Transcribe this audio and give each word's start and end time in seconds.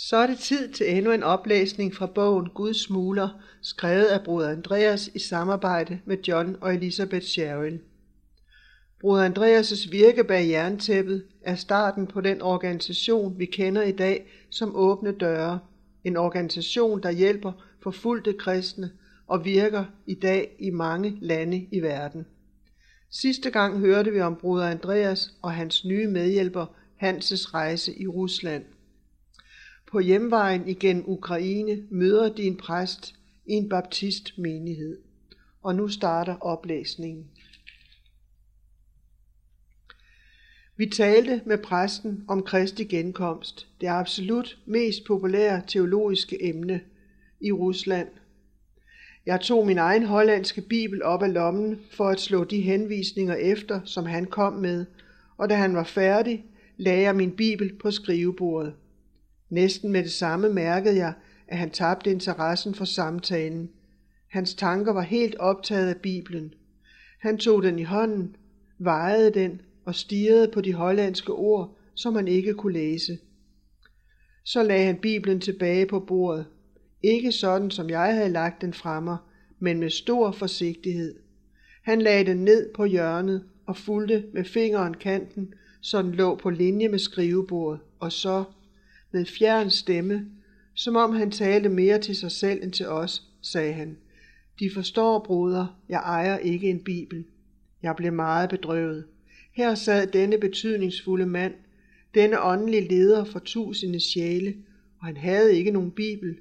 Så 0.00 0.16
er 0.16 0.26
det 0.26 0.38
tid 0.38 0.68
til 0.68 0.96
endnu 0.96 1.12
en 1.12 1.22
oplæsning 1.22 1.94
fra 1.94 2.06
bogen 2.06 2.48
Guds 2.54 2.80
smuler, 2.80 3.28
skrevet 3.62 4.04
af 4.04 4.24
broder 4.24 4.50
Andreas 4.50 5.10
i 5.14 5.18
samarbejde 5.18 6.00
med 6.04 6.16
John 6.28 6.56
og 6.60 6.74
Elisabeth 6.74 7.26
Sherwin. 7.26 7.80
Broder 9.00 9.28
Andreas' 9.28 9.90
virke 9.90 10.24
bag 10.24 10.48
jerntæppet 10.48 11.24
er 11.42 11.54
starten 11.54 12.06
på 12.06 12.20
den 12.20 12.42
organisation, 12.42 13.38
vi 13.38 13.46
kender 13.46 13.82
i 13.82 13.92
dag 13.92 14.46
som 14.50 14.76
Åbne 14.76 15.12
Døre. 15.12 15.58
En 16.04 16.16
organisation, 16.16 17.02
der 17.02 17.10
hjælper 17.10 17.52
forfulgte 17.82 18.32
kristne 18.32 18.90
og 19.26 19.44
virker 19.44 19.84
i 20.06 20.14
dag 20.14 20.56
i 20.58 20.70
mange 20.70 21.18
lande 21.20 21.66
i 21.72 21.80
verden. 21.80 22.26
Sidste 23.10 23.50
gang 23.50 23.78
hørte 23.78 24.10
vi 24.10 24.20
om 24.20 24.36
broder 24.36 24.66
Andreas 24.66 25.34
og 25.42 25.52
hans 25.52 25.84
nye 25.84 26.06
medhjælper 26.06 26.66
Hanses 26.96 27.54
rejse 27.54 27.98
i 27.98 28.06
Rusland. 28.06 28.64
På 29.90 30.00
hjemvejen 30.00 30.68
igennem 30.68 31.04
Ukraine 31.06 31.82
møder 31.90 32.34
din 32.34 32.56
præst 32.56 33.14
i 33.46 33.52
en 33.52 33.68
baptistmenighed. 33.68 34.98
Og 35.62 35.74
nu 35.74 35.88
starter 35.88 36.36
oplæsningen. 36.40 37.26
Vi 40.76 40.86
talte 40.86 41.42
med 41.46 41.58
præsten 41.58 42.24
om 42.28 42.42
Kristi 42.42 42.84
genkomst, 42.84 43.68
det 43.80 43.86
absolut 43.86 44.58
mest 44.66 45.04
populære 45.06 45.62
teologiske 45.66 46.44
emne 46.44 46.80
i 47.40 47.52
Rusland. 47.52 48.08
Jeg 49.26 49.40
tog 49.40 49.66
min 49.66 49.78
egen 49.78 50.04
hollandske 50.04 50.60
bibel 50.60 51.02
op 51.02 51.22
af 51.22 51.32
lommen 51.32 51.80
for 51.90 52.08
at 52.08 52.20
slå 52.20 52.44
de 52.44 52.60
henvisninger 52.60 53.34
efter, 53.34 53.80
som 53.84 54.06
han 54.06 54.24
kom 54.24 54.52
med, 54.52 54.86
og 55.36 55.50
da 55.50 55.54
han 55.54 55.74
var 55.74 55.84
færdig, 55.84 56.44
lagde 56.76 57.02
jeg 57.02 57.16
min 57.16 57.36
bibel 57.36 57.78
på 57.78 57.90
skrivebordet. 57.90 58.74
Næsten 59.50 59.92
med 59.92 60.02
det 60.02 60.12
samme 60.12 60.48
mærkede 60.48 60.96
jeg, 60.96 61.12
at 61.48 61.58
han 61.58 61.70
tabte 61.70 62.10
interessen 62.10 62.74
for 62.74 62.84
samtalen. 62.84 63.70
Hans 64.30 64.54
tanker 64.54 64.92
var 64.92 65.02
helt 65.02 65.36
optaget 65.36 65.88
af 65.88 65.96
Bibelen. 65.96 66.54
Han 67.20 67.38
tog 67.38 67.62
den 67.62 67.78
i 67.78 67.82
hånden, 67.82 68.36
vejede 68.78 69.30
den 69.30 69.60
og 69.84 69.94
stirrede 69.94 70.50
på 70.54 70.60
de 70.60 70.72
hollandske 70.72 71.32
ord, 71.32 71.76
som 71.94 72.14
han 72.14 72.28
ikke 72.28 72.54
kunne 72.54 72.72
læse. 72.72 73.18
Så 74.44 74.62
lagde 74.62 74.86
han 74.86 74.96
Bibelen 74.96 75.40
tilbage 75.40 75.86
på 75.86 76.00
bordet. 76.00 76.46
Ikke 77.02 77.32
sådan, 77.32 77.70
som 77.70 77.90
jeg 77.90 78.14
havde 78.14 78.28
lagt 78.28 78.60
den 78.60 78.74
fremme, 78.74 79.16
men 79.58 79.80
med 79.80 79.90
stor 79.90 80.32
forsigtighed. 80.32 81.14
Han 81.82 82.02
lagde 82.02 82.30
den 82.30 82.44
ned 82.44 82.72
på 82.74 82.84
hjørnet 82.84 83.44
og 83.66 83.76
fulgte 83.76 84.24
med 84.34 84.44
fingeren 84.44 84.94
kanten, 84.94 85.54
så 85.80 86.02
den 86.02 86.12
lå 86.12 86.36
på 86.36 86.50
linje 86.50 86.88
med 86.88 86.98
skrivebordet, 86.98 87.80
og 87.98 88.12
så 88.12 88.44
med 89.12 89.24
fjern 89.24 89.70
stemme, 89.70 90.26
som 90.74 90.96
om 90.96 91.12
han 91.12 91.30
talte 91.30 91.68
mere 91.68 91.98
til 91.98 92.16
sig 92.16 92.32
selv 92.32 92.62
end 92.62 92.72
til 92.72 92.88
os, 92.88 93.22
sagde 93.42 93.72
han. 93.72 93.96
De 94.60 94.70
forstår, 94.74 95.18
broder, 95.18 95.80
jeg 95.88 95.98
ejer 95.98 96.38
ikke 96.38 96.70
en 96.70 96.84
bibel. 96.84 97.24
Jeg 97.82 97.96
blev 97.96 98.12
meget 98.12 98.50
bedrøvet. 98.50 99.04
Her 99.52 99.74
sad 99.74 100.06
denne 100.06 100.38
betydningsfulde 100.38 101.26
mand, 101.26 101.54
denne 102.14 102.42
åndelige 102.42 102.88
leder 102.88 103.24
for 103.24 103.38
tusinde 103.38 104.00
sjæle, 104.00 104.54
og 105.00 105.06
han 105.06 105.16
havde 105.16 105.56
ikke 105.56 105.70
nogen 105.70 105.90
bibel. 105.90 106.36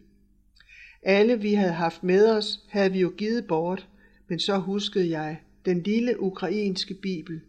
Alle 1.03 1.41
vi 1.41 1.53
havde 1.53 1.73
haft 1.73 2.03
med 2.03 2.31
os, 2.31 2.59
havde 2.69 2.91
vi 2.91 2.99
jo 2.99 3.13
givet 3.17 3.47
bort, 3.47 3.87
men 4.27 4.39
så 4.39 4.57
huskede 4.57 5.09
jeg 5.09 5.39
den 5.65 5.83
lille 5.83 6.19
ukrainske 6.19 6.93
bibel. 6.93 7.41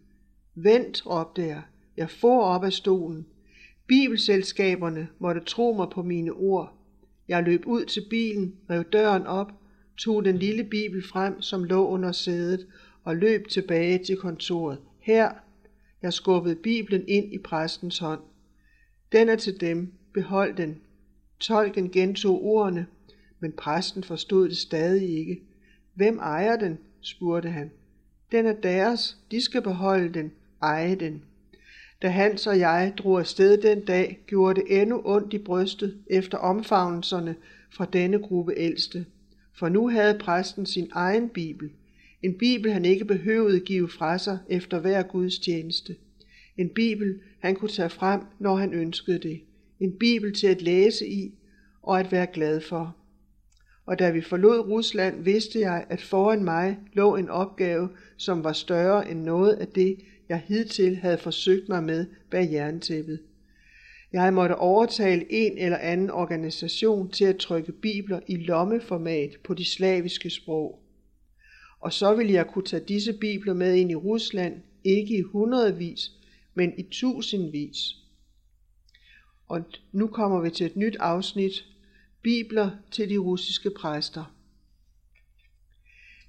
Vent, 0.54 1.06
råbte 1.06 1.42
jeg. 1.42 1.62
Jeg 1.96 2.10
får 2.10 2.42
op 2.42 2.64
af 2.64 2.72
stolen. 2.72 3.26
Bibelselskaberne 3.88 5.08
måtte 5.18 5.40
tro 5.40 5.72
mig 5.72 5.88
på 5.90 6.02
mine 6.02 6.32
ord. 6.32 6.74
Jeg 7.28 7.42
løb 7.42 7.66
ud 7.66 7.84
til 7.84 8.02
bilen, 8.10 8.54
rev 8.70 8.84
døren 8.84 9.26
op, 9.26 9.52
tog 9.96 10.24
den 10.24 10.38
lille 10.38 10.64
bibel 10.64 11.08
frem, 11.08 11.40
som 11.40 11.64
lå 11.64 11.86
under 11.86 12.12
sædet, 12.12 12.66
og 13.04 13.16
løb 13.16 13.48
tilbage 13.48 14.04
til 14.04 14.16
kontoret. 14.16 14.78
Her, 15.00 15.30
jeg 16.02 16.12
skubbede 16.12 16.56
bibelen 16.56 17.04
ind 17.08 17.34
i 17.34 17.38
præstens 17.38 17.98
hånd. 17.98 18.20
Den 19.12 19.28
er 19.28 19.36
til 19.36 19.60
dem, 19.60 19.92
behold 20.14 20.56
den. 20.56 20.80
Tolken 21.40 21.90
gentog 21.90 22.44
ordene, 22.44 22.86
men 23.40 23.52
præsten 23.52 24.04
forstod 24.04 24.48
det 24.48 24.56
stadig 24.56 25.18
ikke. 25.18 25.42
Hvem 25.94 26.18
ejer 26.18 26.56
den? 26.56 26.78
spurgte 27.00 27.48
han. 27.48 27.70
Den 28.32 28.46
er 28.46 28.52
deres, 28.52 29.18
de 29.30 29.40
skal 29.40 29.62
beholde 29.62 30.14
den, 30.14 30.32
eje 30.62 30.94
den. 30.94 31.24
Da 32.02 32.08
Hans 32.08 32.46
og 32.46 32.58
jeg 32.58 32.92
drog 32.98 33.18
afsted 33.18 33.62
den 33.62 33.84
dag, 33.84 34.18
gjorde 34.26 34.60
det 34.60 34.82
endnu 34.82 35.02
ondt 35.04 35.34
i 35.34 35.38
brystet 35.38 35.98
efter 36.06 36.38
omfavnelserne 36.38 37.36
fra 37.70 37.86
denne 37.92 38.18
gruppe 38.18 38.54
ældste. 38.56 39.06
For 39.58 39.68
nu 39.68 39.88
havde 39.88 40.18
præsten 40.18 40.66
sin 40.66 40.88
egen 40.92 41.28
bibel. 41.28 41.70
En 42.22 42.38
bibel, 42.38 42.72
han 42.72 42.84
ikke 42.84 43.04
behøvede 43.04 43.60
give 43.60 43.88
fra 43.88 44.18
sig 44.18 44.38
efter 44.48 44.78
hver 44.78 45.02
gudstjeneste. 45.02 45.96
En 46.56 46.68
bibel, 46.68 47.20
han 47.40 47.56
kunne 47.56 47.70
tage 47.70 47.90
frem, 47.90 48.20
når 48.38 48.56
han 48.56 48.74
ønskede 48.74 49.18
det. 49.18 49.40
En 49.80 49.92
bibel 49.98 50.34
til 50.34 50.46
at 50.46 50.62
læse 50.62 51.06
i 51.08 51.34
og 51.82 52.00
at 52.00 52.12
være 52.12 52.26
glad 52.26 52.60
for. 52.60 52.96
Og 53.86 53.98
da 53.98 54.10
vi 54.10 54.20
forlod 54.20 54.58
Rusland, 54.58 55.24
vidste 55.24 55.60
jeg, 55.60 55.86
at 55.88 56.02
foran 56.02 56.44
mig 56.44 56.78
lå 56.92 57.16
en 57.16 57.28
opgave, 57.28 57.88
som 58.16 58.44
var 58.44 58.52
større 58.52 59.10
end 59.10 59.20
noget 59.20 59.52
af 59.52 59.68
det, 59.68 59.98
jeg 60.28 60.42
hidtil 60.46 60.96
havde 60.96 61.18
forsøgt 61.18 61.68
mig 61.68 61.84
med 61.84 62.06
bag 62.30 62.52
jerntæppet. 62.52 63.20
Jeg 64.12 64.34
måtte 64.34 64.56
overtale 64.56 65.32
en 65.32 65.58
eller 65.58 65.78
anden 65.78 66.10
organisation 66.10 67.10
til 67.10 67.24
at 67.24 67.36
trykke 67.36 67.72
bibler 67.72 68.20
i 68.26 68.36
lommeformat 68.36 69.30
på 69.44 69.54
de 69.54 69.64
slaviske 69.64 70.30
sprog. 70.30 70.82
Og 71.80 71.92
så 71.92 72.14
ville 72.14 72.32
jeg 72.32 72.46
kunne 72.46 72.64
tage 72.64 72.84
disse 72.88 73.12
bibler 73.12 73.54
med 73.54 73.74
ind 73.74 73.90
i 73.90 73.94
Rusland, 73.94 74.62
ikke 74.84 75.18
i 75.18 75.20
hundredvis, 75.20 76.12
men 76.54 76.78
i 76.78 76.82
tusindvis. 76.82 77.78
Og 79.48 79.64
nu 79.92 80.06
kommer 80.06 80.40
vi 80.40 80.50
til 80.50 80.66
et 80.66 80.76
nyt 80.76 80.96
afsnit, 81.00 81.64
Bibler 82.22 82.70
til 82.90 83.10
de 83.10 83.16
russiske 83.16 83.70
præster. 83.70 84.34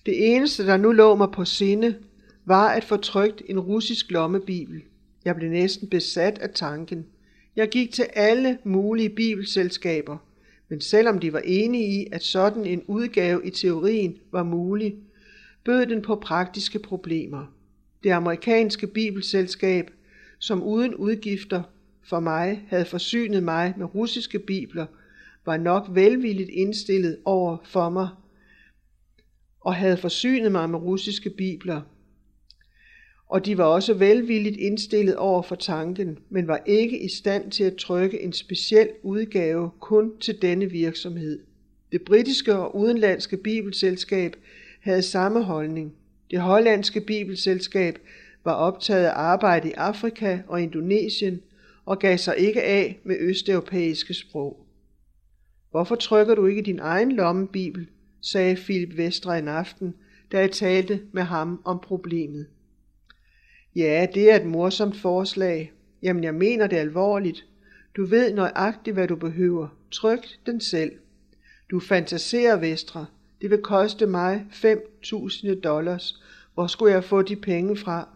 Det 0.06 0.36
eneste, 0.36 0.66
der 0.66 0.78
nu 0.78 0.92
lå 0.92 1.16
mig 1.16 1.32
på 1.32 1.46
sinde, 1.46 2.04
var 2.50 2.70
at 2.70 2.84
få 2.84 2.98
trygt 2.98 3.42
en 3.46 3.60
russisk 3.60 4.12
lommebibel. 4.12 4.82
Jeg 5.26 5.36
blev 5.36 5.50
næsten 5.50 5.90
besat 5.90 6.40
af 6.40 6.50
tanken. 6.50 7.06
Jeg 7.56 7.70
gik 7.70 7.92
til 7.92 8.06
alle 8.14 8.58
mulige 8.64 9.10
bibelselskaber, 9.10 10.18
men 10.70 10.82
selvom 10.82 11.20
de 11.20 11.34
var 11.34 11.42
enige 11.46 12.02
i, 12.02 12.08
at 12.12 12.24
sådan 12.24 12.66
en 12.66 12.84
udgave 12.88 13.46
i 13.46 13.50
teorien 13.50 14.18
var 14.32 14.44
mulig, 14.44 14.96
bød 15.66 15.86
den 15.86 16.02
på 16.02 16.16
praktiske 16.16 16.80
problemer. 16.80 17.54
Det 18.04 18.10
amerikanske 18.10 18.88
bibelselskab, 18.88 19.92
som 20.40 20.64
uden 20.64 20.96
udgifter 20.96 21.64
for 22.04 22.20
mig 22.20 22.66
havde 22.68 22.86
forsynet 22.86 23.44
mig 23.44 23.74
med 23.78 23.96
russiske 23.96 24.40
bibler, 24.40 24.86
var 25.46 25.58
nok 25.58 25.88
velvilligt 25.90 26.50
indstillet 26.50 27.18
over 27.26 27.58
for 27.64 27.90
mig 27.90 28.10
og 29.62 29.76
havde 29.76 29.98
forsynet 29.98 30.52
mig 30.52 30.70
med 30.70 30.80
russiske 30.80 31.30
bibler, 31.30 31.82
og 33.30 33.46
de 33.46 33.58
var 33.58 33.64
også 33.64 33.94
velvilligt 33.94 34.58
indstillet 34.58 35.16
over 35.16 35.42
for 35.42 35.56
tanken, 35.56 36.18
men 36.30 36.48
var 36.48 36.62
ikke 36.66 37.00
i 37.00 37.08
stand 37.08 37.52
til 37.52 37.64
at 37.64 37.76
trykke 37.76 38.22
en 38.22 38.34
speciel 38.34 38.90
udgave 39.04 39.70
kun 39.80 40.18
til 40.20 40.42
denne 40.42 40.66
virksomhed. 40.66 41.40
Det 41.92 42.02
britiske 42.02 42.56
og 42.56 42.76
udenlandske 42.76 43.38
bibelselskab 43.38 44.36
havde 44.82 45.02
samme 45.02 45.44
holdning. 45.44 45.94
Det 46.32 46.40
hollandske 46.40 47.02
bibelselskab 47.02 48.00
var 48.44 48.54
optaget 48.54 49.06
af 49.06 49.14
arbejde 49.16 49.70
i 49.70 49.74
Afrika 49.78 50.40
og 50.48 50.62
Indonesien 50.62 51.42
og 51.86 52.00
gav 52.00 52.18
sig 52.18 52.38
ikke 52.38 52.64
af 52.64 53.00
med 53.04 53.16
østeuropæiske 53.20 54.14
sprog. 54.14 54.66
Hvorfor 55.72 55.96
trykker 55.96 56.36
du 56.36 56.46
ikke 56.46 56.62
din 56.62 56.80
egen 56.80 57.12
lommebibel, 57.12 57.88
sagde 58.22 58.56
Philip 58.56 58.98
Vestre 58.98 59.40
en 59.40 59.48
aften, 59.48 59.94
da 60.32 60.40
jeg 60.40 60.52
talte 60.52 61.02
med 61.12 61.24
ham 61.24 61.62
om 61.66 61.80
problemet. 61.80 62.48
Ja, 63.76 64.08
det 64.14 64.32
er 64.32 64.36
et 64.36 64.46
morsomt 64.46 64.98
forslag. 64.98 65.74
Jamen, 66.04 66.24
jeg 66.24 66.36
mener 66.36 66.68
det 66.68 66.78
alvorligt. 66.78 67.46
Du 67.98 68.06
ved 68.06 68.34
nøjagtigt, 68.34 68.94
hvad 68.94 69.08
du 69.08 69.16
behøver. 69.16 69.68
Tryk 69.92 70.28
den 70.46 70.62
selv. 70.62 70.92
Du 71.72 71.80
fantaserer, 71.80 72.56
Vestre. 72.56 73.06
Det 73.42 73.50
vil 73.50 73.62
koste 73.62 74.06
mig 74.06 74.46
5.000 74.52 75.60
dollars. 75.60 76.24
Hvor 76.54 76.68
skulle 76.68 76.94
jeg 76.94 77.04
få 77.04 77.22
de 77.22 77.36
penge 77.36 77.78
fra? 77.78 78.08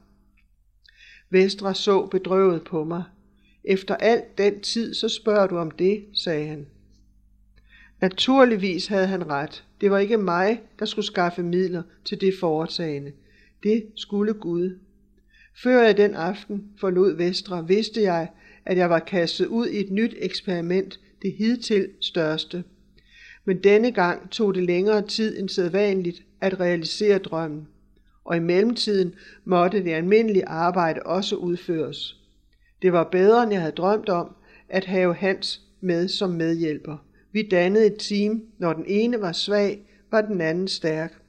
Vestre 1.30 1.76
så 1.76 2.06
bedrøvet 2.06 2.64
på 2.64 2.84
mig. 2.84 3.04
Efter 3.64 3.96
alt 3.96 4.38
den 4.38 4.62
tid, 4.62 4.94
så 4.94 5.10
spørger 5.10 5.48
du 5.48 5.58
om 5.58 5.72
det, 5.72 6.06
sagde 6.14 6.48
han. 6.48 6.68
Naturligvis 8.02 8.88
havde 8.88 9.08
han 9.08 9.30
ret. 9.30 9.64
Det 9.82 9.92
var 9.92 9.98
ikke 9.98 10.18
mig, 10.18 10.62
der 10.80 10.86
skulle 10.86 11.06
skaffe 11.06 11.44
midler 11.44 11.84
til 12.06 12.22
det 12.22 12.34
foretagende. 12.40 13.12
Det 13.64 13.86
skulle 13.96 14.34
Gud. 14.34 14.80
Før 15.56 15.84
jeg 15.84 15.98
den 15.98 16.16
aften 16.16 16.64
forlod 16.80 17.18
Vestre, 17.18 17.68
vidste 17.68 18.02
jeg, 18.02 18.28
at 18.66 18.78
jeg 18.78 18.90
var 18.90 19.00
kastet 19.00 19.46
ud 19.46 19.68
i 19.68 19.80
et 19.80 19.92
nyt 19.92 20.16
eksperiment, 20.18 21.00
det 21.22 21.34
hidtil 21.34 21.90
største. 22.02 22.64
Men 23.46 23.58
denne 23.58 23.92
gang 23.92 24.30
tog 24.30 24.56
det 24.56 24.64
længere 24.64 25.08
tid 25.08 25.40
end 25.40 25.50
sædvanligt 25.50 26.24
at 26.42 26.60
realisere 26.60 27.18
drømmen, 27.18 27.68
og 28.26 28.38
i 28.38 28.40
mellemtiden 28.40 29.14
måtte 29.46 29.84
det 29.84 29.92
almindelige 29.92 30.48
arbejde 30.48 31.00
også 31.06 31.36
udføres. 31.36 32.18
Det 32.82 32.94
var 32.94 33.04
bedre, 33.04 33.44
end 33.44 33.52
jeg 33.52 33.62
havde 33.62 33.76
drømt 33.76 34.10
om, 34.10 34.36
at 34.70 34.86
have 34.86 35.16
Hans 35.16 35.62
med 35.82 36.08
som 36.08 36.30
medhjælper. 36.30 36.98
Vi 37.32 37.48
dannede 37.52 37.86
et 37.86 37.96
team. 38.00 38.44
Når 38.58 38.74
den 38.74 38.86
ene 38.88 39.22
var 39.22 39.32
svag, 39.32 39.80
var 40.12 40.22
den 40.22 40.42
anden 40.42 40.68
stærk. 40.68 41.23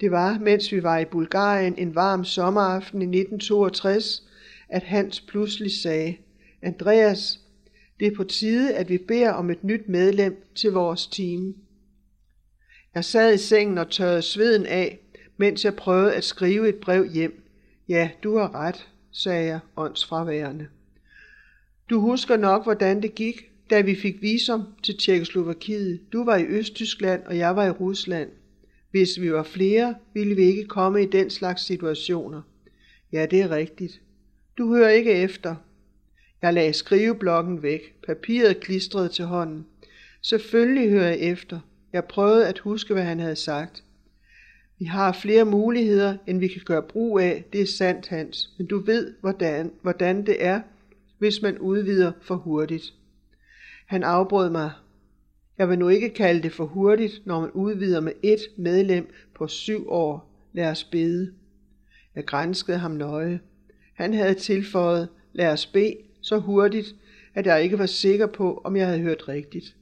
Det 0.00 0.10
var, 0.10 0.38
mens 0.38 0.72
vi 0.72 0.82
var 0.82 0.98
i 0.98 1.04
Bulgarien 1.04 1.78
en 1.78 1.94
varm 1.94 2.24
sommeraften 2.24 3.02
i 3.02 3.04
1962, 3.04 4.22
at 4.68 4.82
Hans 4.82 5.20
pludselig 5.20 5.72
sagde, 5.72 6.16
Andreas, 6.62 7.40
det 8.00 8.06
er 8.06 8.16
på 8.16 8.24
tide, 8.24 8.74
at 8.74 8.88
vi 8.88 8.98
beder 8.98 9.30
om 9.30 9.50
et 9.50 9.64
nyt 9.64 9.88
medlem 9.88 10.42
til 10.54 10.72
vores 10.72 11.06
team. 11.06 11.54
Jeg 12.94 13.04
sad 13.04 13.34
i 13.34 13.38
sengen 13.38 13.78
og 13.78 13.90
tørrede 13.90 14.22
sveden 14.22 14.66
af, 14.66 14.98
mens 15.36 15.64
jeg 15.64 15.74
prøvede 15.74 16.14
at 16.14 16.24
skrive 16.24 16.68
et 16.68 16.76
brev 16.76 17.06
hjem. 17.06 17.42
Ja, 17.88 18.10
du 18.22 18.36
har 18.36 18.54
ret, 18.54 18.88
sagde 19.12 19.46
jeg 19.46 19.60
åndsfraværende. 19.76 20.68
Du 21.90 22.00
husker 22.00 22.36
nok, 22.36 22.64
hvordan 22.64 23.02
det 23.02 23.14
gik, 23.14 23.50
da 23.70 23.80
vi 23.80 23.96
fik 23.96 24.22
visum 24.22 24.62
til 24.82 24.98
Tjekkoslovakiet. 24.98 26.00
Du 26.12 26.24
var 26.24 26.36
i 26.36 26.44
Østtyskland, 26.44 27.22
og 27.22 27.36
jeg 27.38 27.56
var 27.56 27.66
i 27.66 27.70
Rusland. 27.70 28.30
Hvis 28.90 29.20
vi 29.20 29.32
var 29.32 29.42
flere, 29.42 29.94
ville 30.14 30.34
vi 30.34 30.42
ikke 30.42 30.64
komme 30.64 31.02
i 31.02 31.06
den 31.06 31.30
slags 31.30 31.62
situationer. 31.62 32.42
Ja, 33.12 33.26
det 33.26 33.40
er 33.40 33.50
rigtigt. 33.50 34.00
Du 34.58 34.74
hører 34.74 34.88
ikke 34.88 35.12
efter. 35.12 35.56
Jeg 36.42 36.54
lagde 36.54 36.72
skriveblokken 36.72 37.62
væk, 37.62 37.94
papiret 38.06 38.60
klistret 38.60 39.10
til 39.10 39.24
hånden. 39.24 39.66
Selvfølgelig 40.22 40.90
hører 40.90 41.08
jeg 41.08 41.18
efter. 41.18 41.60
Jeg 41.92 42.04
prøvede 42.04 42.48
at 42.48 42.58
huske, 42.58 42.94
hvad 42.94 43.04
han 43.04 43.20
havde 43.20 43.36
sagt. 43.36 43.84
Vi 44.78 44.84
har 44.84 45.12
flere 45.12 45.44
muligheder, 45.44 46.16
end 46.26 46.38
vi 46.38 46.48
kan 46.48 46.62
gøre 46.64 46.82
brug 46.82 47.20
af, 47.20 47.44
det 47.52 47.60
er 47.60 47.66
sandt, 47.66 48.08
Hans, 48.08 48.50
men 48.58 48.66
du 48.66 48.78
ved, 48.78 49.14
hvordan, 49.20 49.72
hvordan 49.82 50.26
det 50.26 50.44
er, 50.44 50.60
hvis 51.18 51.42
man 51.42 51.58
udvider 51.58 52.12
for 52.22 52.34
hurtigt. 52.34 52.94
Han 53.86 54.02
afbrød 54.02 54.50
mig. 54.50 54.70
Jeg 55.58 55.68
vil 55.68 55.78
nu 55.78 55.88
ikke 55.88 56.10
kalde 56.10 56.42
det 56.42 56.52
for 56.52 56.64
hurtigt, 56.64 57.22
når 57.24 57.40
man 57.40 57.50
udvider 57.50 58.00
med 58.00 58.12
et 58.22 58.40
medlem 58.56 59.10
på 59.34 59.48
syv 59.48 59.88
år. 59.88 60.30
Lad 60.52 60.70
os 60.70 60.84
bede. 60.84 61.32
Jeg 62.14 62.24
grænskede 62.24 62.78
ham 62.78 62.90
nøje. 62.90 63.40
Han 63.94 64.14
havde 64.14 64.34
tilføjet, 64.34 65.08
lad 65.32 65.52
os 65.52 65.66
bede, 65.66 65.96
så 66.20 66.38
hurtigt, 66.38 66.94
at 67.34 67.46
jeg 67.46 67.62
ikke 67.62 67.78
var 67.78 67.86
sikker 67.86 68.26
på, 68.26 68.60
om 68.64 68.76
jeg 68.76 68.86
havde 68.86 69.00
hørt 69.00 69.28
rigtigt. 69.28 69.76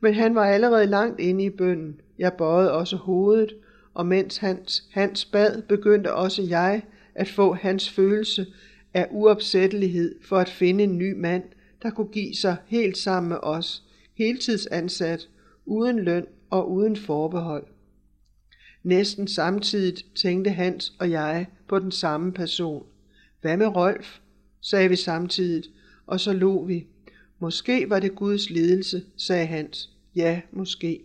Men 0.00 0.14
han 0.14 0.34
var 0.34 0.44
allerede 0.44 0.86
langt 0.86 1.20
inde 1.20 1.44
i 1.44 1.50
bønnen. 1.50 2.00
Jeg 2.18 2.32
bøjede 2.32 2.72
også 2.72 2.96
hovedet, 2.96 3.54
og 3.94 4.06
mens 4.06 4.36
hans, 4.36 4.84
hans 4.92 5.24
bad, 5.24 5.62
begyndte 5.62 6.14
også 6.14 6.42
jeg 6.42 6.82
at 7.14 7.28
få 7.28 7.54
hans 7.54 7.90
følelse 7.90 8.46
af 8.94 9.08
uopsættelighed 9.10 10.14
for 10.22 10.36
at 10.36 10.48
finde 10.48 10.84
en 10.84 10.98
ny 10.98 11.12
mand, 11.12 11.42
der 11.82 11.90
kunne 11.90 12.08
give 12.12 12.34
sig 12.34 12.56
helt 12.66 12.98
sammen 12.98 13.28
med 13.28 13.38
os, 13.42 13.87
heltidsansat, 14.18 15.28
uden 15.66 15.98
løn 15.98 16.26
og 16.50 16.70
uden 16.70 16.96
forbehold. 16.96 17.66
Næsten 18.82 19.28
samtidig 19.28 20.04
tænkte 20.14 20.50
Hans 20.50 20.92
og 20.98 21.10
jeg 21.10 21.46
på 21.68 21.78
den 21.78 21.92
samme 21.92 22.32
person. 22.32 22.86
Hvad 23.40 23.56
med 23.56 23.66
Rolf? 23.66 24.18
sagde 24.60 24.88
vi 24.88 24.96
samtidig, 24.96 25.64
og 26.06 26.20
så 26.20 26.32
lå 26.32 26.64
vi. 26.64 26.86
Måske 27.38 27.90
var 27.90 28.00
det 28.00 28.14
Guds 28.14 28.50
lidelse, 28.50 29.04
sagde 29.16 29.46
Hans. 29.46 29.90
Ja, 30.16 30.40
måske. 30.52 31.00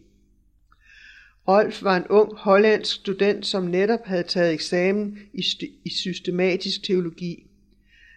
Rolf 1.47 1.83
var 1.83 1.97
en 1.97 2.07
ung 2.07 2.35
hollandsk 2.35 2.95
student, 2.95 3.45
som 3.45 3.63
netop 3.63 4.05
havde 4.05 4.23
taget 4.23 4.53
eksamen 4.53 5.19
i, 5.33 5.43
i 5.83 5.89
systematisk 5.89 6.83
teologi. 6.83 7.45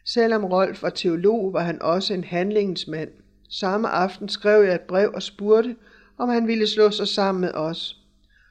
Selvom 0.04 0.44
Rolf 0.44 0.82
var 0.82 0.90
teolog, 0.90 1.52
var 1.52 1.62
han 1.62 1.82
også 1.82 2.14
en 2.14 2.24
handlingsmand. 2.24 3.10
Samme 3.48 3.88
aften 3.88 4.28
skrev 4.28 4.64
jeg 4.64 4.74
et 4.74 4.80
brev 4.80 5.10
og 5.14 5.22
spurgte, 5.22 5.76
om 6.18 6.28
han 6.28 6.46
ville 6.46 6.66
slå 6.66 6.90
sig 6.90 7.08
sammen 7.08 7.40
med 7.40 7.50
os. 7.54 8.00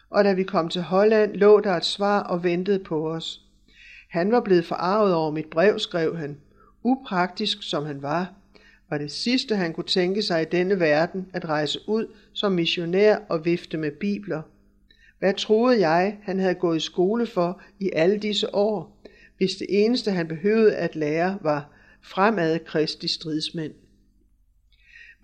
Og 0.10 0.24
da 0.24 0.34
vi 0.34 0.44
kom 0.44 0.70
til 0.70 0.82
Holland, 0.82 1.36
lå 1.36 1.60
der 1.60 1.72
et 1.72 1.86
svar 1.86 2.24
og 2.24 2.44
ventede 2.44 2.80
på 2.80 3.12
os. 3.12 3.42
Han 4.10 4.32
var 4.32 4.40
blevet 4.40 4.66
forarvet 4.66 5.14
over 5.14 5.32
mit 5.32 5.46
brev, 5.46 5.80
skrev 5.80 6.18
han. 6.18 6.38
Upraktisk 6.84 7.64
som 7.64 7.86
han 7.86 8.02
var, 8.02 8.34
var 8.90 8.98
det 8.98 9.12
sidste, 9.12 9.56
han 9.56 9.74
kunne 9.74 9.84
tænke 9.84 10.22
sig 10.22 10.42
i 10.42 10.46
denne 10.52 10.80
verden, 10.80 11.28
at 11.34 11.46
rejse 11.46 11.80
ud 11.88 12.08
som 12.34 12.52
missionær 12.52 13.18
og 13.30 13.46
vifte 13.46 13.78
med 13.78 13.92
bibler. 13.92 14.42
Hvad 15.20 15.34
troede 15.34 15.90
jeg, 15.90 16.18
han 16.24 16.40
havde 16.40 16.56
gået 16.56 16.78
i 16.78 16.80
skole 16.80 17.28
for 17.28 17.62
i 17.80 17.92
alle 17.94 18.18
disse 18.18 18.56
år, 18.56 19.02
hvis 19.38 19.56
det 19.56 19.68
eneste, 19.70 20.12
han 20.12 20.28
behøvede 20.28 20.76
at 20.76 20.96
lære, 20.96 21.38
var 21.42 21.70
fremad 22.02 22.60
kristi 22.60 23.08
stridsmænd? 23.08 23.74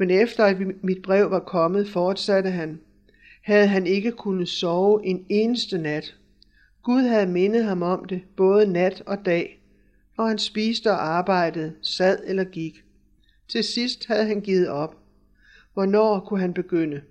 Men 0.01 0.11
efter 0.11 0.45
at 0.45 0.57
mit 0.83 1.01
brev 1.01 1.31
var 1.31 1.39
kommet, 1.39 1.89
fortsatte 1.89 2.49
han, 2.49 2.79
havde 3.41 3.67
han 3.67 3.87
ikke 3.87 4.11
kunnet 4.11 4.49
sove 4.49 5.05
en 5.05 5.25
eneste 5.29 5.77
nat. 5.77 6.15
Gud 6.83 7.01
havde 7.01 7.31
mindet 7.31 7.63
ham 7.63 7.81
om 7.81 8.05
det, 8.05 8.21
både 8.37 8.67
nat 8.67 9.03
og 9.05 9.25
dag, 9.25 9.61
når 10.17 10.25
han 10.25 10.37
spiste 10.37 10.91
og 10.91 11.07
arbejdede, 11.07 11.73
sad 11.81 12.19
eller 12.27 12.43
gik. 12.43 12.83
Til 13.47 13.63
sidst 13.63 14.07
havde 14.07 14.25
han 14.25 14.41
givet 14.41 14.69
op. 14.69 14.97
Hvornår 15.73 16.19
kunne 16.19 16.39
han 16.39 16.53
begynde? 16.53 17.01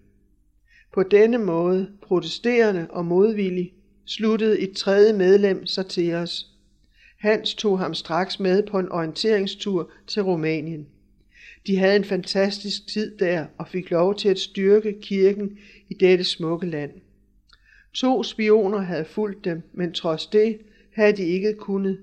På 0.94 1.02
denne 1.02 1.38
måde, 1.38 1.90
protesterende 2.02 2.87
og 2.90 3.04
modvillig, 3.04 3.72
sluttede 4.06 4.60
et 4.60 4.76
tredje 4.76 5.12
medlem 5.12 5.66
sig 5.66 5.87
til 5.87 6.14
os. 6.14 6.46
Hans 7.19 7.54
tog 7.54 7.78
ham 7.78 7.94
straks 7.94 8.40
med 8.40 8.62
på 8.62 8.78
en 8.78 8.92
orienteringstur 8.92 9.90
til 10.06 10.22
Rumænien. 10.22 10.87
De 11.66 11.76
havde 11.76 11.96
en 11.96 12.04
fantastisk 12.04 12.86
tid 12.86 13.18
der 13.18 13.46
og 13.58 13.68
fik 13.68 13.90
lov 13.90 14.14
til 14.14 14.28
at 14.28 14.38
styrke 14.38 14.96
kirken 15.00 15.58
i 15.88 15.94
dette 15.94 16.24
smukke 16.24 16.66
land. 16.66 16.92
To 17.94 18.22
spioner 18.22 18.78
havde 18.78 19.04
fulgt 19.04 19.44
dem, 19.44 19.62
men 19.72 19.92
trods 19.92 20.26
det 20.26 20.58
havde 20.92 21.16
de 21.16 21.22
ikke 21.22 21.54
kunnet. 21.54 22.00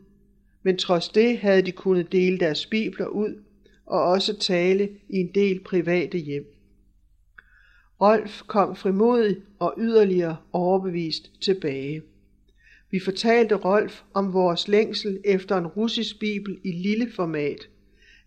Men 0.63 0.77
trods 0.77 1.09
det 1.09 1.37
havde 1.37 1.61
de 1.61 1.71
kunnet 1.71 2.11
dele 2.11 2.37
deres 2.37 2.65
bibler 2.65 3.07
ud 3.07 3.43
og 3.85 4.03
også 4.03 4.39
tale 4.39 4.89
i 5.09 5.17
en 5.17 5.31
del 5.35 5.59
private 5.59 6.17
hjem. 6.17 6.53
Rolf 8.01 8.41
kom 8.47 8.75
frimodig 8.75 9.37
og 9.59 9.73
yderligere 9.77 10.37
overbevist 10.51 11.31
tilbage. 11.41 12.01
Vi 12.91 12.99
fortalte 12.99 13.55
Rolf 13.55 14.01
om 14.13 14.33
vores 14.33 14.67
længsel 14.67 15.19
efter 15.25 15.57
en 15.57 15.67
russisk 15.67 16.19
bibel 16.19 16.57
i 16.63 16.71
lille 16.71 17.11
format. 17.11 17.69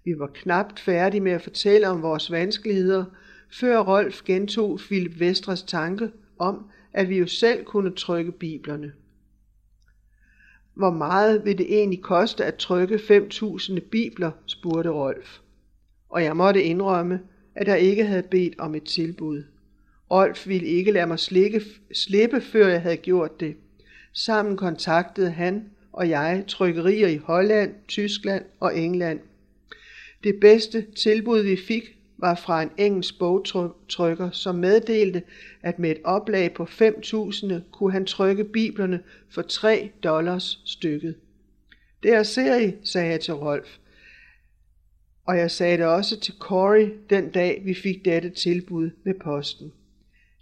Vi 0.04 0.18
var 0.18 0.26
knapt 0.34 0.80
færdige 0.80 1.20
med 1.20 1.32
at 1.32 1.42
fortælle 1.42 1.88
om 1.88 2.02
vores 2.02 2.30
vanskeligheder, 2.30 3.04
før 3.52 3.78
Rolf 3.78 4.22
gentog 4.24 4.78
Philip 4.78 5.20
Vestres 5.20 5.62
tanke 5.62 6.10
om, 6.38 6.70
at 6.92 7.08
vi 7.08 7.18
jo 7.18 7.26
selv 7.26 7.64
kunne 7.64 7.90
trykke 7.90 8.32
biblerne. 8.32 8.92
Hvor 10.74 10.90
meget 10.90 11.44
vil 11.44 11.58
det 11.58 11.74
egentlig 11.74 12.02
koste 12.02 12.44
at 12.44 12.54
trykke 12.54 12.94
5.000 12.94 13.80
bibler, 13.90 14.30
spurgte 14.46 14.90
Rolf. 14.90 15.38
Og 16.08 16.24
jeg 16.24 16.36
måtte 16.36 16.62
indrømme, 16.62 17.20
at 17.54 17.68
jeg 17.68 17.80
ikke 17.80 18.06
havde 18.06 18.22
bedt 18.22 18.58
om 18.58 18.74
et 18.74 18.84
tilbud. 18.84 19.44
Rolf 20.10 20.48
ville 20.48 20.66
ikke 20.66 20.92
lade 20.92 21.06
mig 21.06 21.18
slikke, 21.18 21.62
slippe, 21.92 22.40
før 22.40 22.68
jeg 22.68 22.82
havde 22.82 22.96
gjort 22.96 23.40
det. 23.40 23.56
Sammen 24.12 24.56
kontaktede 24.56 25.30
han 25.30 25.70
og 25.92 26.08
jeg 26.08 26.44
trykkerier 26.48 27.08
i 27.08 27.16
Holland, 27.16 27.74
Tyskland 27.88 28.44
og 28.60 28.78
England. 28.78 29.20
Det 30.24 30.40
bedste 30.40 30.86
tilbud 30.96 31.42
vi 31.42 31.56
fik 31.56 31.96
var 32.18 32.34
fra 32.34 32.62
en 32.62 32.70
engelsk 32.78 33.18
bogtrykker, 33.18 34.30
som 34.30 34.54
meddelte, 34.54 35.22
at 35.62 35.78
med 35.78 35.90
et 35.90 36.00
oplag 36.04 36.54
på 36.54 36.62
5.000 36.64 37.54
kunne 37.72 37.92
han 37.92 38.06
trykke 38.06 38.44
biblerne 38.44 39.00
for 39.30 39.42
3 39.42 39.90
dollars 40.02 40.62
stykket. 40.64 41.14
Det 42.02 42.12
er 42.12 42.56
I, 42.56 42.72
sagde 42.84 43.10
jeg 43.10 43.20
til 43.20 43.34
Rolf. 43.34 43.78
Og 45.26 45.38
jeg 45.38 45.50
sagde 45.50 45.78
det 45.78 45.86
også 45.86 46.20
til 46.20 46.34
Corey 46.38 46.92
den 47.10 47.30
dag, 47.30 47.62
vi 47.64 47.74
fik 47.74 48.04
dette 48.04 48.30
tilbud 48.30 48.90
med 49.04 49.14
posten. 49.14 49.72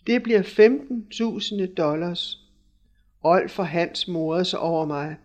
Det 0.06 0.22
bliver 0.22 0.42
15.000 0.42 1.74
dollars. 1.74 2.38
Rolf 3.24 3.58
og 3.58 3.66
Hans 3.68 4.08
morede 4.08 4.44
sig 4.44 4.58
over 4.58 4.86
mig. 4.86 5.16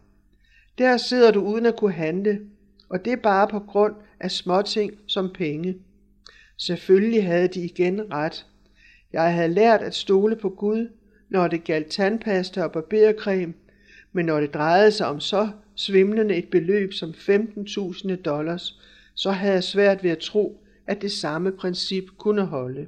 Der 0.78 0.98
sidder 0.98 1.32
du 1.32 1.42
uden 1.42 1.66
at 1.66 1.76
kunne 1.76 1.94
handle, 1.94 2.40
og 2.94 3.06
det 3.06 3.22
bare 3.22 3.48
på 3.48 3.60
grund 3.60 3.96
af 4.20 4.32
småting 4.32 4.92
som 5.08 5.30
penge. 5.34 5.76
Selvfølgelig 6.58 7.26
havde 7.26 7.48
de 7.48 7.62
igen 7.62 8.14
ret. 8.14 8.46
Jeg 9.14 9.34
havde 9.34 9.54
lært 9.54 9.82
at 9.82 9.96
stole 9.96 10.36
på 10.36 10.50
Gud, 10.50 10.90
når 11.30 11.48
det 11.48 11.64
galt 11.64 11.88
tandpasta 11.88 12.64
og 12.64 12.72
barbercreme, 12.72 13.54
men 14.12 14.26
når 14.26 14.40
det 14.40 14.54
drejede 14.54 14.92
sig 14.92 15.08
om 15.08 15.20
så 15.20 15.50
svimlende 15.76 16.36
et 16.36 16.50
beløb 16.50 16.94
som 16.94 17.10
15.000 17.10 18.16
dollars, 18.16 18.80
så 19.16 19.32
havde 19.32 19.54
jeg 19.54 19.64
svært 19.64 20.04
ved 20.04 20.12
at 20.12 20.20
tro, 20.20 20.64
at 20.88 21.02
det 21.02 21.12
samme 21.12 21.52
princip 21.52 22.04
kunne 22.18 22.46
holde. 22.46 22.88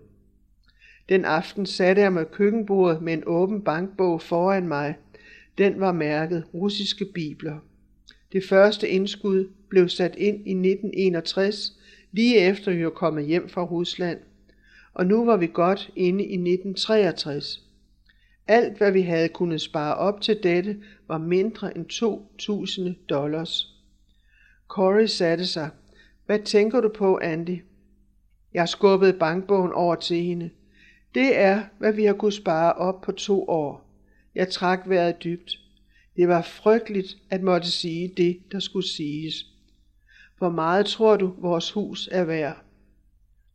Den 1.10 1.26
aften 1.26 1.66
satte 1.66 2.02
jeg 2.02 2.14
mig 2.14 2.32
køkkenbordet 2.32 3.02
med 3.02 3.14
en 3.14 3.24
åben 3.26 3.62
bankbog 3.62 4.22
foran 4.22 4.68
mig. 4.68 4.96
Den 5.58 5.80
var 5.80 5.92
mærket 5.92 6.44
russiske 6.54 7.06
bibler. 7.14 7.60
Det 8.36 8.44
første 8.44 8.90
indskud 8.90 9.50
blev 9.70 9.90
sat 9.90 10.16
ind 10.16 10.36
i 10.36 10.52
1961, 10.52 11.80
lige 12.12 12.40
efter 12.40 12.72
vi 12.72 12.84
var 12.84 12.90
kommet 12.90 13.26
hjem 13.26 13.50
fra 13.50 13.64
Rusland. 13.64 14.20
Og 14.94 15.06
nu 15.06 15.26
var 15.26 15.38
vi 15.38 15.50
godt 15.54 15.92
inde 15.96 16.24
i 16.24 16.34
1963. 16.34 17.64
Alt, 18.48 18.78
hvad 18.78 18.92
vi 18.92 19.02
havde 19.02 19.30
kunnet 19.30 19.62
spare 19.62 19.96
op 19.96 20.22
til 20.22 20.40
dette, 20.44 20.78
var 21.08 21.18
mindre 21.18 21.78
end 21.78 21.86
2.000 22.96 23.06
dollars. 23.10 23.76
Corey 24.68 25.06
satte 25.06 25.46
sig. 25.46 25.70
Hvad 26.26 26.40
tænker 26.40 26.82
du 26.82 26.90
på, 26.90 27.18
Andy? 27.18 27.62
Jeg 28.54 28.70
skubbede 28.70 29.14
bankbogen 29.14 29.72
over 29.72 29.96
til 29.96 30.24
hende. 30.24 30.50
Det 31.16 31.38
er, 31.38 31.64
hvad 31.78 31.94
vi 31.94 32.04
har 32.04 32.14
kunnet 32.14 32.34
spare 32.34 32.74
op 32.74 33.02
på 33.02 33.12
to 33.12 33.44
år. 33.50 33.90
Jeg 34.36 34.50
trak 34.50 34.80
vejret 34.86 35.24
dybt. 35.24 35.65
Det 36.16 36.28
var 36.28 36.42
frygteligt 36.42 37.18
at 37.30 37.44
måtte 37.44 37.72
sige 37.72 38.14
det, 38.18 38.40
der 38.52 38.60
skulle 38.60 38.88
siges. 38.88 39.46
Hvor 40.38 40.50
meget 40.50 40.86
tror 40.86 41.18
du, 41.18 41.34
vores 41.38 41.72
hus 41.72 42.10
er 42.12 42.24
værd? 42.24 42.64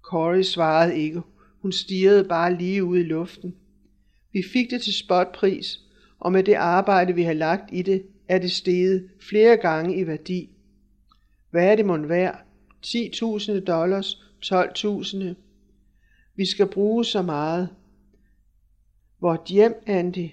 Corey 0.02 0.43
svarede 0.43 0.99
ikke. 0.99 1.23
Hun 1.62 1.73
stirrede 1.73 2.25
bare 2.25 2.57
lige 2.59 2.85
ud 2.85 2.99
i 2.99 3.02
luften. 3.02 3.55
Vi 4.33 4.43
fik 4.52 4.71
det 4.71 4.83
til 4.83 4.95
spotpris, 4.95 5.81
og 6.19 6.33
med 6.33 6.43
det 6.43 6.55
arbejde, 6.55 7.14
vi 7.14 7.23
har 7.23 7.33
lagt 7.33 7.64
i 7.73 7.83
det, 7.83 8.07
er 8.29 8.38
det 8.38 8.52
steget 8.52 9.11
flere 9.29 9.57
gange 9.57 9.97
i 9.97 10.07
værdi. 10.07 10.50
Hvad 11.50 11.73
er 11.73 11.76
det 11.76 11.87
mon 11.87 12.09
værd? 12.09 12.45
10.000 12.87 13.61
dollars, 13.61 14.23
12.000. 14.45 15.25
Vi 16.37 16.47
skal 16.47 16.67
bruge 16.67 17.05
så 17.05 17.23
meget. 17.23 17.69
Vort 19.21 19.47
hjem, 19.49 19.83
Andy, 19.87 20.29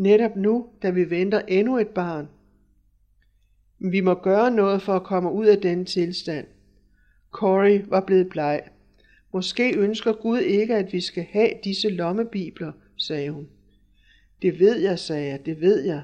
netop 0.00 0.36
nu, 0.36 0.66
da 0.82 0.90
vi 0.90 1.10
venter 1.10 1.40
endnu 1.48 1.78
et 1.78 1.88
barn. 1.88 2.28
Vi 3.78 4.00
må 4.00 4.14
gøre 4.14 4.50
noget 4.50 4.82
for 4.82 4.92
at 4.92 5.04
komme 5.04 5.32
ud 5.32 5.46
af 5.46 5.58
den 5.58 5.84
tilstand. 5.84 6.46
Corey 7.30 7.84
var 7.86 8.00
blevet 8.00 8.28
bleg. 8.28 8.62
Måske 9.32 9.78
ønsker 9.78 10.12
Gud 10.12 10.38
ikke, 10.38 10.74
at 10.76 10.92
vi 10.92 11.00
skal 11.00 11.26
have 11.30 11.50
disse 11.64 11.88
lommebibler, 11.88 12.72
sagde 12.96 13.30
hun. 13.30 13.48
Det 14.42 14.58
ved 14.58 14.78
jeg, 14.78 14.98
sagde 14.98 15.28
jeg, 15.28 15.46
det 15.46 15.60
ved 15.60 15.80
jeg. 15.80 16.02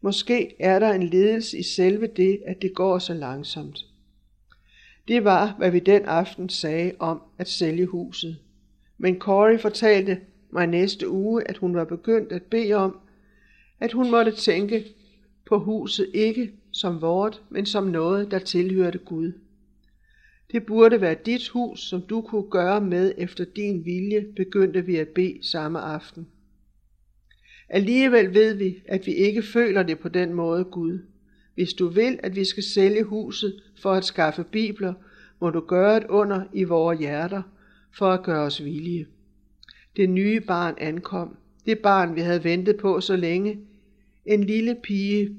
Måske 0.00 0.54
er 0.58 0.78
der 0.78 0.92
en 0.92 1.02
ledelse 1.02 1.58
i 1.58 1.62
selve 1.62 2.06
det, 2.06 2.42
at 2.46 2.62
det 2.62 2.74
går 2.74 2.98
så 2.98 3.14
langsomt. 3.14 3.78
Det 5.08 5.24
var, 5.24 5.54
hvad 5.58 5.70
vi 5.70 5.78
den 5.78 6.02
aften 6.04 6.48
sagde 6.48 6.92
om 6.98 7.22
at 7.38 7.48
sælge 7.48 7.86
huset. 7.86 8.38
Men 8.98 9.18
Corey 9.18 9.58
fortalte 9.58 10.20
mig 10.54 10.66
næste 10.66 11.08
uge, 11.08 11.48
at 11.48 11.56
hun 11.56 11.74
var 11.74 11.84
begyndt 11.84 12.32
at 12.32 12.42
bede 12.42 12.72
om, 12.72 12.98
at 13.80 13.92
hun 13.92 14.10
måtte 14.10 14.32
tænke 14.32 14.84
på 15.46 15.58
huset 15.58 16.10
ikke 16.14 16.52
som 16.72 17.00
vort, 17.00 17.42
men 17.50 17.66
som 17.66 17.84
noget, 17.84 18.30
der 18.30 18.38
tilhørte 18.38 18.98
Gud. 18.98 19.32
Det 20.52 20.66
burde 20.66 21.00
være 21.00 21.16
dit 21.26 21.48
hus, 21.48 21.80
som 21.80 22.02
du 22.02 22.20
kunne 22.20 22.50
gøre 22.50 22.80
med 22.80 23.12
efter 23.18 23.44
din 23.44 23.84
vilje, 23.84 24.26
begyndte 24.36 24.86
vi 24.86 24.96
at 24.96 25.08
bede 25.08 25.38
samme 25.42 25.80
aften. 25.80 26.26
Alligevel 27.68 28.34
ved 28.34 28.54
vi, 28.54 28.76
at 28.86 29.06
vi 29.06 29.12
ikke 29.12 29.42
føler 29.42 29.82
det 29.82 29.98
på 29.98 30.08
den 30.08 30.34
måde, 30.34 30.64
Gud. 30.64 30.98
Hvis 31.54 31.74
du 31.74 31.88
vil, 31.88 32.18
at 32.22 32.36
vi 32.36 32.44
skal 32.44 32.62
sælge 32.62 33.02
huset 33.02 33.62
for 33.82 33.92
at 33.92 34.04
skaffe 34.04 34.44
bibler, 34.44 34.94
må 35.40 35.50
du 35.50 35.60
gøre 35.60 35.96
et 35.96 36.04
under 36.08 36.44
i 36.52 36.64
vores 36.64 36.98
hjerter 36.98 37.42
for 37.98 38.06
at 38.06 38.22
gøre 38.22 38.42
os 38.42 38.64
villige. 38.64 39.06
Det 39.96 40.10
nye 40.10 40.40
barn 40.40 40.74
ankom. 40.78 41.36
Det 41.66 41.78
barn, 41.78 42.16
vi 42.16 42.20
havde 42.20 42.44
ventet 42.44 42.76
på 42.76 43.00
så 43.00 43.16
længe. 43.16 43.58
En 44.26 44.44
lille 44.44 44.76
pige. 44.82 45.36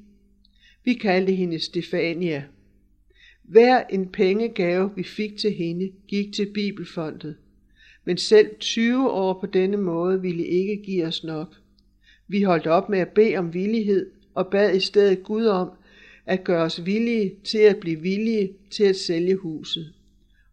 Vi 0.83 0.93
kaldte 0.93 1.33
hende 1.33 1.59
Stefania. 1.59 2.43
Hver 3.43 3.83
en 3.89 4.07
pengegave, 4.07 4.91
vi 4.95 5.03
fik 5.03 5.38
til 5.38 5.53
hende, 5.53 5.91
gik 6.07 6.33
til 6.33 6.51
Bibelfondet. 6.53 7.35
Men 8.05 8.17
selv 8.17 8.50
20 8.59 9.12
år 9.12 9.39
på 9.39 9.45
denne 9.45 9.77
måde 9.77 10.21
ville 10.21 10.45
ikke 10.45 10.81
give 10.85 11.05
os 11.05 11.24
nok. 11.24 11.55
Vi 12.27 12.41
holdt 12.41 12.67
op 12.67 12.89
med 12.89 13.00
at 13.00 13.09
bede 13.09 13.35
om 13.35 13.53
villighed 13.53 14.12
og 14.33 14.47
bad 14.51 14.75
i 14.75 14.79
stedet 14.79 15.24
Gud 15.24 15.45
om 15.45 15.69
at 16.25 16.43
gøre 16.43 16.63
os 16.63 16.85
villige 16.85 17.35
til 17.43 17.57
at 17.57 17.77
blive 17.77 18.01
villige 18.01 18.53
til 18.71 18.83
at 18.83 18.95
sælge 18.95 19.35
huset. 19.35 19.93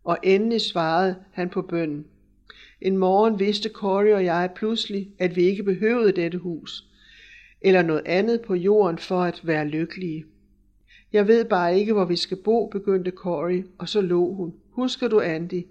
Og 0.04 0.18
endelig 0.22 0.60
svarede 0.60 1.16
han 1.32 1.48
på 1.48 1.62
bønnen. 1.62 2.04
En 2.84 2.98
morgen 2.98 3.38
vidste 3.38 3.68
Corey 3.68 4.12
og 4.12 4.24
jeg 4.24 4.50
pludselig, 4.56 5.10
at 5.18 5.36
vi 5.36 5.42
ikke 5.42 5.62
behøvede 5.62 6.12
dette 6.12 6.38
hus, 6.38 6.84
eller 7.60 7.82
noget 7.82 8.02
andet 8.06 8.40
på 8.40 8.54
jorden 8.54 8.98
for 8.98 9.22
at 9.22 9.40
være 9.42 9.68
lykkelige. 9.68 10.24
Jeg 11.12 11.28
ved 11.28 11.44
bare 11.44 11.78
ikke, 11.78 11.92
hvor 11.92 12.04
vi 12.04 12.16
skal 12.16 12.36
bo, 12.36 12.66
begyndte 12.66 13.10
Corey, 13.10 13.66
og 13.78 13.88
så 13.88 14.00
lå 14.00 14.34
hun. 14.34 14.54
Husker 14.70 15.08
du, 15.08 15.20
Andy? 15.20 15.66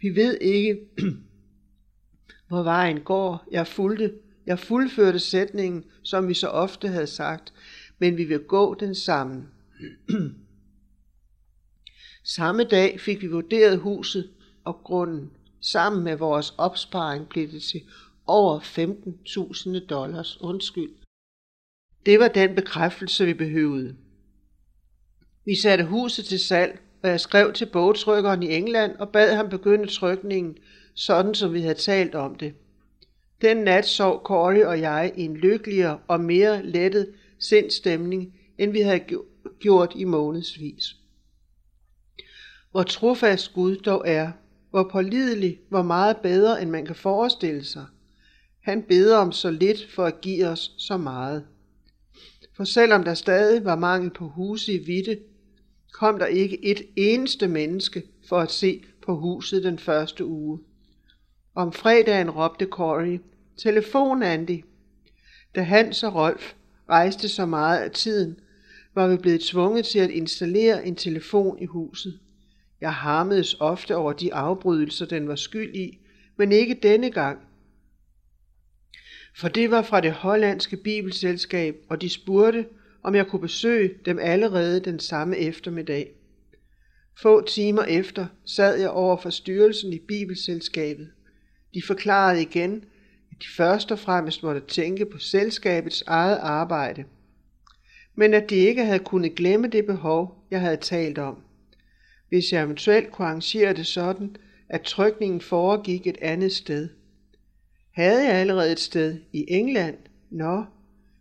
Vi 0.00 0.16
ved 0.16 0.38
ikke, 0.40 0.80
hvor 2.48 2.62
vejen 2.62 3.00
går. 3.00 3.48
Jeg 3.50 3.66
fulgte, 3.66 4.12
jeg 4.46 4.58
fuldførte 4.58 5.18
sætningen, 5.18 5.84
som 6.02 6.28
vi 6.28 6.34
så 6.34 6.48
ofte 6.48 6.88
havde 6.88 7.06
sagt, 7.06 7.52
men 7.98 8.16
vi 8.16 8.24
vil 8.24 8.40
gå 8.40 8.74
den 8.74 8.94
sammen. 8.94 9.48
Samme 12.24 12.64
dag 12.64 13.00
fik 13.00 13.22
vi 13.22 13.26
vurderet 13.26 13.78
huset 13.78 14.30
og 14.64 14.80
grunden. 14.84 15.30
Sammen 15.60 16.04
med 16.04 16.16
vores 16.16 16.54
opsparing 16.58 17.28
blev 17.28 17.50
det 17.50 17.62
til 17.62 17.80
over 18.26 18.60
15.000 18.60 19.86
dollars. 19.86 20.38
Undskyld. 20.40 20.90
Det 22.06 22.20
var 22.20 22.28
den 22.28 22.54
bekræftelse, 22.54 23.26
vi 23.26 23.34
behøvede. 23.34 23.96
Vi 25.44 25.54
satte 25.54 25.84
huset 25.84 26.24
til 26.24 26.38
salg, 26.38 26.80
og 27.02 27.08
jeg 27.08 27.20
skrev 27.20 27.52
til 27.52 27.66
bogtrykkeren 27.66 28.42
i 28.42 28.54
England 28.54 28.96
og 28.96 29.08
bad 29.08 29.36
ham 29.36 29.48
begynde 29.48 29.86
trykningen, 29.86 30.56
sådan 30.94 31.34
som 31.34 31.52
vi 31.52 31.60
havde 31.60 31.74
talt 31.74 32.14
om 32.14 32.34
det. 32.34 32.54
Den 33.40 33.56
nat 33.56 33.86
sov 33.86 34.22
Corey 34.22 34.64
og 34.64 34.80
jeg 34.80 35.12
i 35.16 35.22
en 35.22 35.36
lykkeligere 35.36 35.98
og 36.08 36.20
mere 36.20 36.66
lettet 36.66 37.14
sindstemning, 37.38 38.34
end 38.58 38.72
vi 38.72 38.80
havde 38.80 39.00
gjort 39.60 39.92
i 39.96 40.04
månedsvis. 40.04 40.96
Hvor 42.70 42.82
trofast 42.82 43.52
Gud 43.54 43.76
dog 43.76 44.02
er, 44.06 44.32
hvor 44.76 44.88
pålidelig, 44.92 45.60
hvor 45.68 45.82
meget 45.82 46.16
bedre, 46.16 46.62
end 46.62 46.70
man 46.70 46.86
kan 46.86 46.94
forestille 46.94 47.64
sig. 47.64 47.86
Han 48.62 48.82
beder 48.82 49.16
om 49.16 49.32
så 49.32 49.50
lidt 49.50 49.90
for 49.94 50.04
at 50.04 50.20
give 50.20 50.46
os 50.46 50.74
så 50.78 50.96
meget. 50.96 51.46
For 52.56 52.64
selvom 52.64 53.04
der 53.04 53.14
stadig 53.14 53.64
var 53.64 53.76
mangel 53.76 54.10
på 54.10 54.28
huse 54.28 54.72
i 54.72 54.84
Vitte, 54.84 55.18
kom 55.92 56.18
der 56.18 56.26
ikke 56.26 56.64
et 56.64 56.82
eneste 56.96 57.48
menneske 57.48 58.02
for 58.28 58.38
at 58.38 58.50
se 58.50 58.84
på 59.06 59.16
huset 59.16 59.64
den 59.64 59.78
første 59.78 60.24
uge. 60.24 60.60
Om 61.54 61.72
fredagen 61.72 62.30
råbte 62.30 62.66
Corey, 62.66 63.20
telefon 63.56 64.22
Andy. 64.22 64.64
Da 65.54 65.62
Hans 65.62 66.02
og 66.02 66.14
Rolf 66.14 66.54
rejste 66.88 67.28
så 67.28 67.46
meget 67.46 67.78
af 67.78 67.90
tiden, 67.90 68.40
var 68.94 69.08
vi 69.08 69.16
blevet 69.16 69.40
tvunget 69.40 69.86
til 69.86 69.98
at 69.98 70.10
installere 70.10 70.86
en 70.86 70.96
telefon 70.96 71.58
i 71.62 71.66
huset. 71.66 72.20
Jeg 72.80 72.94
harmedes 72.94 73.56
ofte 73.60 73.96
over 73.96 74.12
de 74.12 74.34
afbrydelser, 74.34 75.06
den 75.06 75.28
var 75.28 75.36
skyld 75.36 75.76
i, 75.76 75.98
men 76.36 76.52
ikke 76.52 76.78
denne 76.82 77.10
gang. 77.10 77.38
For 79.36 79.48
det 79.48 79.70
var 79.70 79.82
fra 79.82 80.00
det 80.00 80.12
hollandske 80.12 80.76
bibelselskab, 80.76 81.76
og 81.88 82.00
de 82.00 82.08
spurgte, 82.08 82.66
om 83.02 83.14
jeg 83.14 83.26
kunne 83.26 83.40
besøge 83.40 83.94
dem 84.04 84.18
allerede 84.18 84.80
den 84.80 84.98
samme 84.98 85.36
eftermiddag. 85.36 86.12
Få 87.22 87.40
timer 87.46 87.82
efter 87.82 88.26
sad 88.44 88.78
jeg 88.80 88.90
over 88.90 89.16
for 89.16 89.30
styrelsen 89.30 89.92
i 89.92 89.98
Bibelselskabet. 89.98 91.10
De 91.74 91.82
forklarede 91.86 92.42
igen, 92.42 92.84
at 93.30 93.36
de 93.42 93.46
først 93.56 93.92
og 93.92 93.98
fremmest 93.98 94.42
måtte 94.42 94.60
tænke 94.60 95.06
på 95.06 95.18
selskabets 95.18 96.02
eget 96.06 96.38
arbejde, 96.40 97.04
men 98.14 98.34
at 98.34 98.50
de 98.50 98.54
ikke 98.54 98.84
havde 98.84 98.98
kunnet 98.98 99.34
glemme 99.34 99.68
det 99.68 99.86
behov, 99.86 100.46
jeg 100.50 100.60
havde 100.60 100.76
talt 100.76 101.18
om. 101.18 101.45
Hvis 102.28 102.52
jeg 102.52 102.62
eventuelt 102.62 103.10
kunne 103.10 103.28
arrangere 103.28 103.72
det 103.72 103.86
sådan, 103.86 104.36
at 104.68 104.82
trykningen 104.82 105.40
foregik 105.40 106.06
et 106.06 106.18
andet 106.22 106.52
sted. 106.52 106.88
Havde 107.90 108.24
jeg 108.24 108.34
allerede 108.34 108.72
et 108.72 108.80
sted 108.80 109.20
i 109.32 109.44
England? 109.48 109.96
Nå, 110.30 110.64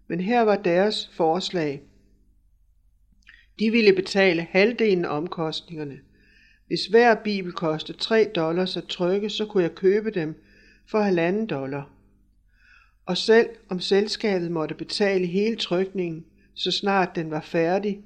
men 0.08 0.20
her 0.20 0.42
var 0.42 0.56
deres 0.56 1.12
forslag. 1.14 1.82
De 3.60 3.72
ville 3.72 3.94
betale 3.94 4.48
halvdelen 4.50 5.06
af 5.06 5.18
omkostningerne. 5.18 6.00
Hvis 6.68 6.86
hver 6.86 7.16
bibel 7.24 7.54
kostede 7.54 7.98
3 7.98 8.32
dollars 8.36 8.78
at 8.78 8.84
trykke, 8.84 9.30
så 9.30 9.46
kunne 9.46 9.64
jeg 9.64 9.76
købe 9.76 10.12
dem 10.12 10.44
for 10.88 11.00
halvanden 11.00 11.48
dollar. 11.48 11.90
Og 13.06 13.18
selv 13.18 13.50
om 13.70 13.80
selskabet 13.80 14.52
måtte 14.52 14.76
betale 14.76 15.26
hele 15.26 15.56
trykningen, 15.56 16.26
så 16.54 16.72
snart 16.72 17.16
den 17.16 17.32
var 17.32 17.42
færdig, 17.42 18.04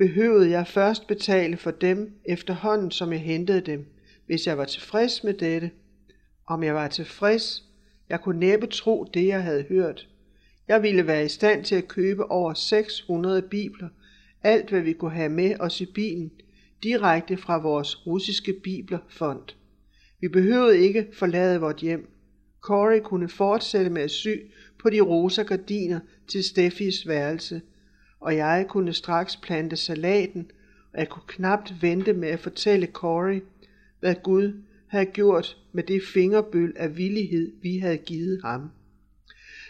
behøvede 0.00 0.50
jeg 0.50 0.66
først 0.66 1.06
betale 1.06 1.56
for 1.56 1.70
dem 1.70 2.12
efterhånden, 2.24 2.90
som 2.90 3.12
jeg 3.12 3.20
hentede 3.20 3.60
dem, 3.60 3.86
hvis 4.26 4.46
jeg 4.46 4.58
var 4.58 4.64
tilfreds 4.64 5.24
med 5.24 5.34
dette. 5.34 5.70
Om 6.46 6.62
jeg 6.62 6.74
var 6.74 6.88
tilfreds, 6.88 7.64
jeg 8.08 8.20
kunne 8.20 8.40
næppe 8.40 8.66
tro 8.66 9.06
det, 9.14 9.26
jeg 9.26 9.42
havde 9.42 9.62
hørt. 9.68 10.08
Jeg 10.68 10.82
ville 10.82 11.06
være 11.06 11.24
i 11.24 11.28
stand 11.28 11.64
til 11.64 11.74
at 11.74 11.88
købe 11.88 12.30
over 12.30 12.54
600 12.54 13.42
bibler, 13.42 13.88
alt 14.42 14.70
hvad 14.70 14.80
vi 14.80 14.92
kunne 14.92 15.10
have 15.10 15.28
med 15.28 15.54
os 15.60 15.80
i 15.80 15.86
bilen, 15.86 16.30
direkte 16.82 17.36
fra 17.36 17.58
vores 17.58 18.06
russiske 18.06 18.54
biblerfond. 18.62 19.42
Vi 20.20 20.28
behøvede 20.28 20.78
ikke 20.78 21.06
forlade 21.12 21.60
vort 21.60 21.76
hjem. 21.76 22.08
Corey 22.60 23.00
kunne 23.04 23.28
fortsætte 23.28 23.90
med 23.90 24.02
at 24.02 24.10
sy 24.10 24.36
på 24.82 24.90
de 24.90 25.00
rosa 25.00 25.42
gardiner 25.42 26.00
til 26.28 26.44
Steffis 26.44 27.08
værelse, 27.08 27.60
og 28.20 28.36
jeg 28.36 28.66
kunne 28.68 28.92
straks 28.92 29.36
plante 29.36 29.76
salaten, 29.76 30.50
og 30.92 30.98
jeg 30.98 31.08
kunne 31.08 31.26
knapt 31.26 31.74
vente 31.82 32.12
med 32.12 32.28
at 32.28 32.40
fortælle 32.40 32.86
Corey, 32.86 33.42
hvad 34.00 34.14
Gud 34.22 34.62
havde 34.86 35.06
gjort 35.06 35.56
med 35.72 35.82
det 35.82 36.02
fingerbøl 36.14 36.72
af 36.76 36.96
villighed, 36.96 37.52
vi 37.62 37.78
havde 37.78 37.98
givet 37.98 38.40
ham. 38.44 38.70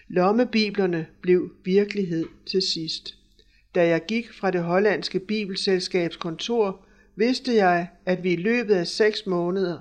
Lommebiblerne 0.08 1.06
blev 1.20 1.50
virkelighed 1.64 2.24
til 2.46 2.62
sidst. 2.62 3.16
Da 3.74 3.86
jeg 3.86 4.06
gik 4.06 4.32
fra 4.32 4.50
det 4.50 4.62
hollandske 4.62 5.18
bibelselskabs 5.18 6.16
kontor, 6.16 6.86
vidste 7.16 7.54
jeg, 7.54 7.88
at 8.06 8.24
vi 8.24 8.32
i 8.32 8.36
løbet 8.36 8.74
af 8.74 8.86
seks 8.86 9.26
måneder, 9.26 9.78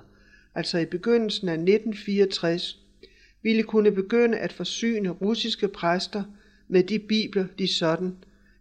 altså 0.54 0.78
i 0.78 0.84
begyndelsen 0.84 1.48
af 1.48 1.52
1964, 1.52 2.78
ville 3.42 3.62
kunne 3.62 3.92
begynde 3.92 4.38
at 4.38 4.52
forsyne 4.52 5.08
russiske 5.08 5.68
præster 5.68 6.22
med 6.68 6.82
de 6.82 6.98
bibler, 6.98 7.46
de 7.58 7.68
sådan 7.68 8.16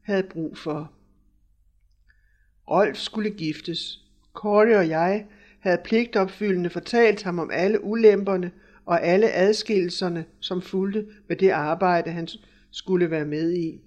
havde 0.09 0.23
brug 0.23 0.57
for. 0.57 0.91
Rolf 2.69 2.97
skulle 2.97 3.29
giftes. 3.29 4.05
Corey 4.33 4.75
og 4.75 4.89
jeg 4.89 5.25
havde 5.59 5.81
pligtopfyldende 5.85 6.69
fortalt 6.69 7.23
ham 7.23 7.39
om 7.39 7.49
alle 7.53 7.83
ulemperne 7.83 8.51
og 8.85 9.03
alle 9.03 9.31
adskillelserne, 9.31 10.25
som 10.39 10.61
fulgte 10.61 11.05
med 11.27 11.35
det 11.35 11.49
arbejde, 11.49 12.11
han 12.11 12.27
skulle 12.71 13.11
være 13.11 13.25
med 13.25 13.53
i. 13.53 13.81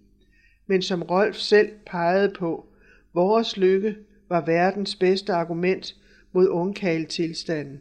Men 0.66 0.82
som 0.82 1.02
Rolf 1.02 1.36
selv 1.36 1.68
pegede 1.86 2.34
på, 2.38 2.66
vores 3.14 3.56
lykke 3.56 3.96
var 4.28 4.44
verdens 4.44 4.96
bedste 4.96 5.32
argument 5.32 5.96
mod 6.32 6.48
ungkaltilstanden. 6.48 7.80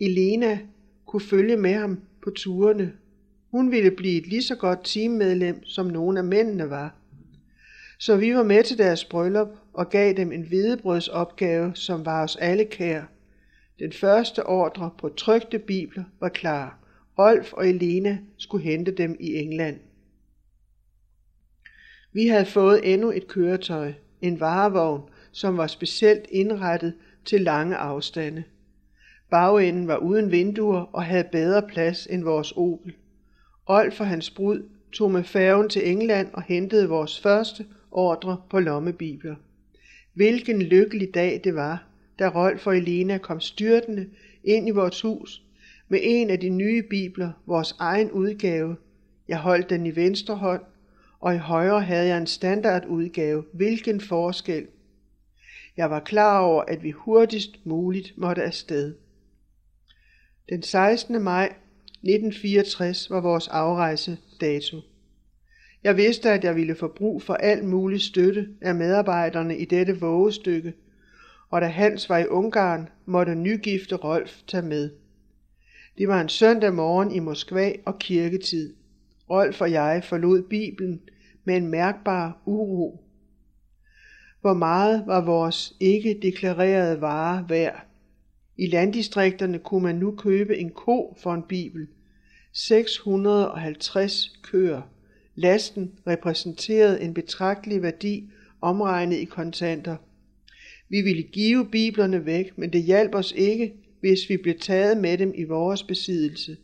Elena 0.00 0.58
kunne 1.06 1.20
følge 1.20 1.56
med 1.56 1.74
ham 1.74 2.00
på 2.22 2.30
turene. 2.30 2.92
Hun 3.50 3.70
ville 3.70 3.90
blive 3.90 4.20
et 4.20 4.26
lige 4.26 4.42
så 4.42 4.56
godt 4.56 4.78
teammedlem, 4.84 5.64
som 5.64 5.86
nogle 5.86 6.18
af 6.18 6.24
mændene 6.24 6.70
var. 6.70 7.03
Så 7.98 8.16
vi 8.16 8.34
var 8.34 8.42
med 8.42 8.64
til 8.64 8.78
deres 8.78 9.04
bryllup 9.04 9.48
og 9.72 9.88
gav 9.90 10.12
dem 10.12 10.32
en 10.32 10.42
hvidebrødsopgave, 10.42 11.72
som 11.74 12.04
var 12.04 12.22
os 12.22 12.36
alle 12.36 12.64
kær. 12.64 13.02
Den 13.78 13.92
første 13.92 14.46
ordre 14.46 14.90
på 14.98 15.08
trygte 15.08 15.58
bibler 15.58 16.04
var 16.20 16.28
klar. 16.28 16.78
Rolf 17.18 17.52
og 17.52 17.68
Elena 17.68 18.18
skulle 18.38 18.64
hente 18.64 18.90
dem 18.90 19.16
i 19.20 19.34
England. 19.34 19.80
Vi 22.12 22.26
havde 22.26 22.46
fået 22.46 22.92
endnu 22.92 23.10
et 23.10 23.26
køretøj, 23.28 23.92
en 24.22 24.40
varevogn, 24.40 25.02
som 25.32 25.56
var 25.56 25.66
specielt 25.66 26.26
indrettet 26.30 26.94
til 27.24 27.40
lange 27.40 27.76
afstande. 27.76 28.44
Bagenden 29.30 29.88
var 29.88 29.96
uden 29.96 30.30
vinduer 30.30 30.80
og 30.80 31.04
havde 31.04 31.28
bedre 31.32 31.62
plads 31.62 32.06
end 32.06 32.24
vores 32.24 32.52
Opel. 32.52 32.94
Rolf 33.68 34.00
og 34.00 34.06
hans 34.06 34.30
brud 34.30 34.68
tog 34.92 35.10
med 35.10 35.24
færgen 35.24 35.68
til 35.68 35.90
England 35.90 36.28
og 36.32 36.42
hentede 36.42 36.88
vores 36.88 37.20
første 37.20 37.66
ordre 37.94 38.42
på 38.50 38.60
lommebibler. 38.60 39.34
Hvilken 40.14 40.62
lykkelig 40.62 41.14
dag 41.14 41.40
det 41.44 41.54
var, 41.54 41.86
da 42.18 42.28
Rolf 42.28 42.66
og 42.66 42.76
Elena 42.76 43.18
kom 43.18 43.40
styrtende 43.40 44.08
ind 44.44 44.68
i 44.68 44.70
vores 44.70 45.00
hus 45.00 45.42
med 45.88 46.00
en 46.02 46.30
af 46.30 46.40
de 46.40 46.48
nye 46.48 46.82
bibler, 46.82 47.32
vores 47.46 47.74
egen 47.78 48.10
udgave. 48.10 48.76
Jeg 49.28 49.38
holdt 49.38 49.70
den 49.70 49.86
i 49.86 49.96
venstre 49.96 50.36
hånd, 50.36 50.62
og 51.20 51.34
i 51.34 51.38
højre 51.38 51.82
havde 51.82 52.06
jeg 52.06 52.18
en 52.18 52.26
standardudgave. 52.26 53.44
Hvilken 53.52 54.00
forskel! 54.00 54.66
Jeg 55.76 55.90
var 55.90 56.00
klar 56.00 56.40
over, 56.40 56.62
at 56.62 56.82
vi 56.82 56.90
hurtigst 56.90 57.66
muligt 57.66 58.18
måtte 58.18 58.42
afsted. 58.42 58.94
Den 60.48 60.62
16. 60.62 61.22
maj 61.22 61.44
1964 62.02 63.10
var 63.10 63.20
vores 63.20 63.48
afrejse 63.48 64.18
dato. 64.40 64.80
Jeg 65.84 65.96
vidste, 65.96 66.30
at 66.30 66.44
jeg 66.44 66.56
ville 66.56 66.74
få 66.74 66.88
brug 66.88 67.22
for 67.22 67.34
al 67.34 67.64
mulig 67.64 68.00
støtte 68.00 68.48
af 68.60 68.74
medarbejderne 68.74 69.58
i 69.58 69.64
dette 69.64 70.00
vågestykke, 70.00 70.74
og 71.50 71.60
da 71.60 71.66
Hans 71.66 72.08
var 72.08 72.18
i 72.18 72.26
Ungarn, 72.26 72.88
måtte 73.06 73.34
nygifte 73.34 73.96
Rolf 73.96 74.42
tage 74.46 74.62
med. 74.62 74.90
Det 75.98 76.08
var 76.08 76.20
en 76.20 76.28
søndag 76.28 76.74
morgen 76.74 77.14
i 77.14 77.18
Moskva 77.18 77.72
og 77.84 77.98
kirketid. 77.98 78.74
Rolf 79.30 79.60
og 79.60 79.70
jeg 79.70 80.04
forlod 80.04 80.42
Bibelen 80.42 81.00
med 81.44 81.56
en 81.56 81.66
mærkbar 81.66 82.42
uro. 82.46 83.04
Hvor 84.40 84.54
meget 84.54 85.06
var 85.06 85.24
vores 85.24 85.76
ikke 85.80 86.18
deklarerede 86.22 87.00
vare 87.00 87.44
værd? 87.48 87.86
I 88.56 88.66
landdistrikterne 88.66 89.58
kunne 89.58 89.82
man 89.82 89.94
nu 89.94 90.16
købe 90.16 90.58
en 90.58 90.70
ko 90.70 91.16
for 91.22 91.34
en 91.34 91.42
bibel. 91.42 91.88
650 92.52 94.38
køer. 94.42 94.82
Lasten 95.34 95.92
repræsenterede 96.06 97.00
en 97.00 97.14
betragtelig 97.14 97.82
værdi 97.82 98.30
omregnet 98.60 99.16
i 99.16 99.24
kontanter. 99.24 99.96
Vi 100.88 101.00
ville 101.00 101.22
give 101.22 101.68
biblerne 101.70 102.26
væk, 102.26 102.58
men 102.58 102.72
det 102.72 102.82
hjalp 102.82 103.14
os 103.14 103.32
ikke, 103.36 103.74
hvis 104.00 104.28
vi 104.28 104.36
blev 104.36 104.58
taget 104.58 104.96
med 104.96 105.18
dem 105.18 105.32
i 105.34 105.44
vores 105.44 105.82
besiddelse. 105.82 106.56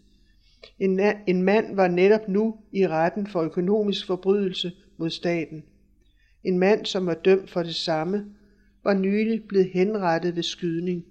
En, 0.79 1.01
en 1.27 1.43
mand 1.43 1.75
var 1.75 1.89
netop 1.89 2.29
nu 2.29 2.57
i 2.73 2.87
retten 2.87 3.27
for 3.27 3.43
økonomisk 3.43 4.07
forbrydelse 4.07 4.73
mod 4.97 5.11
staten. 5.11 5.63
En 6.45 6.59
mand, 6.59 6.87
som 6.87 7.07
var 7.07 7.15
dømt 7.15 7.51
for 7.51 7.63
det 7.63 7.75
samme, 7.75 8.27
var 8.85 8.95
nylig 8.95 9.43
blevet 9.49 9.71
henrettet 9.73 10.37
ved 10.37 10.43
skydning. 10.43 11.05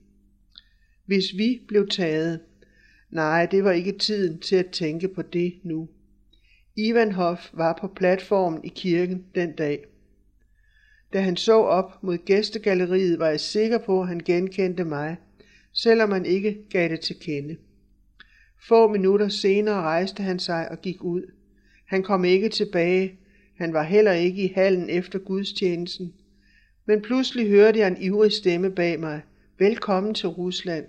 Hvis 1.06 1.38
vi 1.38 1.62
blev 1.67 1.88
taget, 1.88 2.39
nej, 3.10 3.45
det 3.45 3.63
var 3.63 3.72
ikke 3.72 3.91
tiden 3.91 4.39
til 4.39 4.56
at 4.56 4.69
tænke 4.72 5.08
på 5.08 5.22
det 5.22 5.54
nu. 5.63 5.89
Ivanhof 6.75 7.49
var 7.53 7.77
på 7.82 7.88
platformen 7.88 8.63
i 8.63 8.67
kirken 8.67 9.25
den 9.36 9.51
dag. 9.51 9.86
Da 11.13 11.21
han 11.21 11.38
så 11.38 11.62
op 11.62 12.03
mod 12.03 12.17
gæstegalleriet, 12.17 13.19
var 13.19 13.27
jeg 13.27 13.39
sikker 13.39 13.77
på, 13.77 14.01
at 14.01 14.08
han 14.08 14.19
genkendte 14.19 14.84
mig, 14.84 15.17
selvom 15.73 16.12
han 16.12 16.25
ikke 16.25 16.58
gav 16.69 16.89
det 16.89 16.99
til 16.99 17.19
kende. 17.19 17.58
Få 18.67 18.88
minutter 18.88 19.27
senere 19.27 19.82
rejste 19.82 20.23
han 20.23 20.39
sig 20.39 20.71
og 20.71 20.82
gik 20.82 21.03
ud. 21.03 21.21
Han 21.86 22.03
kom 22.03 22.25
ikke 22.25 22.49
tilbage. 22.49 23.19
Han 23.58 23.73
var 23.73 23.84
heller 23.84 24.12
ikke 24.12 24.43
i 24.43 24.53
hallen 24.55 24.89
efter 24.89 25.19
gudstjenesten. 25.19 26.13
Men 26.86 27.01
pludselig 27.01 27.49
hørte 27.49 27.79
jeg 27.79 27.88
en 27.88 28.01
ivrig 28.01 28.32
stemme 28.32 28.71
bag 28.71 28.99
mig. 28.99 29.21
Velkommen 29.60 30.13
til 30.13 30.29
Rusland. 30.29 30.86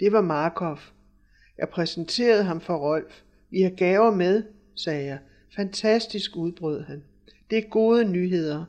Det 0.00 0.12
var 0.12 0.20
Markov. 0.20 0.78
Jeg 1.58 1.68
præsenterede 1.68 2.44
ham 2.44 2.60
for 2.60 2.76
Rolf. 2.76 3.22
Vi 3.50 3.60
har 3.62 3.70
gaver 3.70 4.10
med, 4.14 4.42
sagde 4.74 5.06
jeg. 5.06 5.18
Fantastisk 5.56 6.36
udbrød 6.36 6.82
han. 6.82 7.02
Det 7.50 7.58
er 7.58 7.68
gode 7.70 8.04
nyheder. 8.04 8.64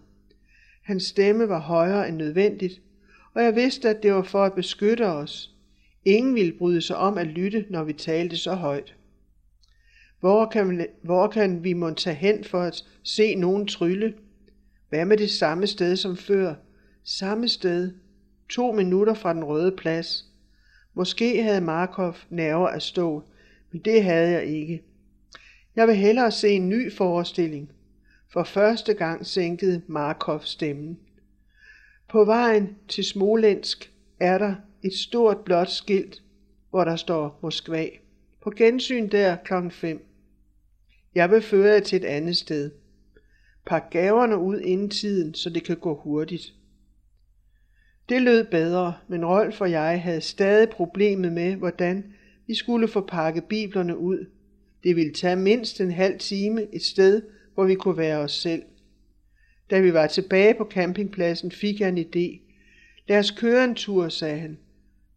Hans 0.83 1.03
stemme 1.03 1.49
var 1.49 1.59
højere 1.59 2.07
end 2.09 2.17
nødvendigt, 2.17 2.81
og 3.33 3.43
jeg 3.43 3.55
vidste, 3.55 3.89
at 3.89 4.03
det 4.03 4.13
var 4.13 4.23
for 4.23 4.43
at 4.43 4.53
beskytte 4.53 5.07
os. 5.07 5.55
Ingen 6.05 6.35
ville 6.35 6.53
bryde 6.57 6.81
sig 6.81 6.95
om 6.95 7.17
at 7.17 7.27
lytte, 7.27 7.65
når 7.69 7.83
vi 7.83 7.93
talte 7.93 8.37
så 8.37 8.53
højt. 8.53 8.95
Hvor 10.19 10.45
kan, 10.45 10.69
vi, 10.69 10.85
hvor 11.03 11.27
kan 11.27 11.63
vi 11.63 11.73
må 11.73 11.93
tage 11.93 12.15
hen 12.15 12.43
for 12.43 12.61
at 12.61 12.83
se 13.03 13.35
nogen 13.35 13.67
trylle? 13.67 14.13
Hvad 14.89 15.05
med 15.05 15.17
det 15.17 15.31
samme 15.31 15.67
sted 15.67 15.95
som 15.95 16.17
før? 16.17 16.55
Samme 17.03 17.47
sted. 17.47 17.93
To 18.49 18.71
minutter 18.71 19.13
fra 19.13 19.33
den 19.33 19.43
røde 19.43 19.71
plads. 19.71 20.25
Måske 20.93 21.43
havde 21.43 21.61
Markov 21.61 22.15
nerver 22.29 22.67
at 22.67 22.81
stå, 22.81 23.23
men 23.71 23.81
det 23.81 24.03
havde 24.03 24.29
jeg 24.29 24.45
ikke. 24.45 24.83
Jeg 25.75 25.87
vil 25.87 25.95
hellere 25.95 26.31
se 26.31 26.49
en 26.49 26.69
ny 26.69 26.91
forestilling. 26.91 27.71
For 28.33 28.43
første 28.43 28.93
gang 28.93 29.25
sænkede 29.25 29.81
Markov 29.87 30.41
stemmen. 30.41 30.99
På 32.09 32.25
vejen 32.25 32.75
til 32.87 33.03
Smolensk 33.03 33.91
er 34.19 34.37
der 34.37 34.55
et 34.83 34.93
stort 34.93 35.37
blåt 35.37 35.69
skilt, 35.69 36.23
hvor 36.69 36.83
der 36.83 36.95
står 36.95 37.39
Moskva. 37.41 37.85
På 38.41 38.49
gensyn 38.49 39.09
der 39.09 39.35
klokken 39.35 39.71
5. 39.71 40.05
Jeg 41.15 41.31
vil 41.31 41.41
føre 41.41 41.73
jer 41.73 41.79
til 41.79 41.95
et 41.95 42.05
andet 42.05 42.37
sted. 42.37 42.71
Pak 43.65 43.83
gaverne 43.91 44.37
ud 44.37 44.59
inden 44.59 44.89
tiden, 44.89 45.33
så 45.33 45.49
det 45.49 45.63
kan 45.63 45.77
gå 45.77 45.95
hurtigt. 45.95 46.53
Det 48.09 48.21
lød 48.21 48.43
bedre, 48.51 48.93
men 49.07 49.25
Rolf 49.25 49.61
og 49.61 49.71
jeg 49.71 50.01
havde 50.01 50.21
stadig 50.21 50.69
problemet 50.69 51.33
med, 51.33 51.55
hvordan 51.55 52.13
vi 52.47 52.55
skulle 52.55 52.87
få 52.87 53.01
pakket 53.01 53.43
biblerne 53.43 53.97
ud. 53.97 54.25
Det 54.83 54.95
ville 54.95 55.13
tage 55.13 55.35
mindst 55.35 55.81
en 55.81 55.91
halv 55.91 56.19
time 56.19 56.75
et 56.75 56.81
sted, 56.81 57.21
hvor 57.53 57.65
vi 57.65 57.75
kunne 57.75 57.97
være 57.97 58.17
os 58.17 58.31
selv. 58.31 58.63
Da 59.69 59.79
vi 59.79 59.93
var 59.93 60.07
tilbage 60.07 60.53
på 60.53 60.67
campingpladsen, 60.71 61.51
fik 61.51 61.79
jeg 61.79 61.89
en 61.89 61.97
idé. 61.97 62.41
Lad 63.07 63.19
os 63.19 63.31
køre 63.31 63.63
en 63.63 63.75
tur, 63.75 64.09
sagde 64.09 64.39
han. 64.39 64.57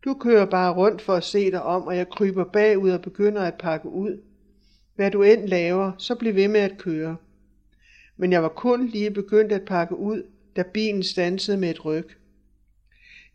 Du 0.05 0.15
kører 0.15 0.47
bare 0.47 0.75
rundt 0.75 1.03
for 1.03 1.15
at 1.15 1.25
se 1.25 1.51
dig 1.51 1.63
om, 1.63 1.83
og 1.83 1.97
jeg 1.97 2.09
kryber 2.09 2.45
bagud 2.45 2.91
og 2.91 3.03
begynder 3.03 3.43
at 3.43 3.55
pakke 3.55 3.89
ud. 3.89 4.23
Hvad 4.95 5.11
du 5.11 5.23
end 5.23 5.49
laver, 5.49 5.93
så 5.99 6.15
bliv 6.15 6.35
ved 6.35 6.49
med 6.49 6.61
at 6.61 6.79
køre. 6.79 7.17
Men 8.17 8.33
jeg 8.33 8.43
var 8.43 8.49
kun 8.49 8.87
lige 8.87 9.11
begyndt 9.11 9.53
at 9.53 9.65
pakke 9.65 9.97
ud, 9.97 10.23
da 10.57 10.63
bilen 10.63 11.03
stansede 11.03 11.57
med 11.57 11.71
et 11.71 11.85
ryg. 11.85 12.09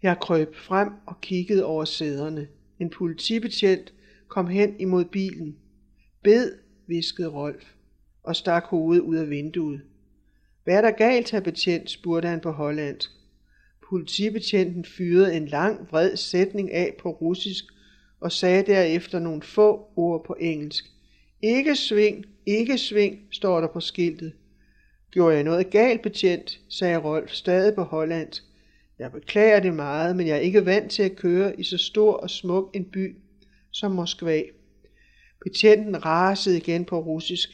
Jeg 0.02 0.18
krøb 0.22 0.56
frem 0.56 0.90
og 1.06 1.22
kiggede 1.22 1.66
over 1.66 1.86
sæderne. 1.86 2.48
En 2.80 2.90
politibetjent 2.90 3.94
kom 4.28 4.48
hen 4.48 4.80
imod 4.80 5.06
bilen. 5.06 5.56
Bed, 6.24 6.52
viskede 6.88 7.28
Rolf 7.28 7.66
og 8.24 8.36
stak 8.36 8.64
hovedet 8.64 9.02
ud 9.02 9.16
af 9.16 9.30
vinduet. 9.30 9.82
Hvad 10.64 10.78
er 10.78 10.82
der 10.82 10.92
galt, 10.92 11.32
her 11.32 11.40
betjent? 11.40 11.90
spurgte 11.90 12.28
han 12.28 12.40
på 12.40 12.52
hollandsk. 12.52 13.10
Politibetjenten 13.90 14.86
fyrede 14.86 15.38
en 15.38 15.48
lang, 15.48 15.88
vred 15.92 16.16
sætning 16.16 16.72
af 16.72 16.96
på 17.00 17.10
russisk 17.10 17.64
og 18.20 18.32
sagde 18.32 18.64
derefter 18.64 19.20
nogle 19.20 19.42
få 19.42 19.88
ord 19.96 20.26
på 20.26 20.36
engelsk. 20.40 20.86
Ikke 21.42 21.76
sving, 21.76 22.26
ikke 22.46 22.78
sving, 22.78 23.20
står 23.32 23.62
der 23.62 23.68
på 23.68 23.80
skiltet. 23.80 24.34
Gjorde 25.12 25.36
jeg 25.36 25.44
noget 25.44 25.70
galt, 25.70 26.02
betjent, 26.02 26.60
sagde 26.70 26.98
Rolf 26.98 27.32
stadig 27.32 27.76
på 27.76 27.84
hollandsk. 27.84 28.44
Jeg 29.00 29.12
beklager 29.12 29.60
det 29.60 29.74
meget, 29.74 30.16
men 30.16 30.28
jeg 30.28 30.36
er 30.36 30.42
ikke 30.42 30.66
vant 30.66 30.92
til 30.92 31.04
at 31.04 31.16
køre 31.16 31.60
i 31.60 31.64
så 31.64 31.78
stor 31.78 32.14
og 32.14 32.30
smuk 32.30 32.70
en 32.74 32.86
by 32.86 33.16
som 33.72 33.92
Moskva. 33.92 34.42
Betjenten 35.44 36.06
rasede 36.06 36.58
igen 36.58 36.86
på 36.86 37.00
russisk. 37.00 37.50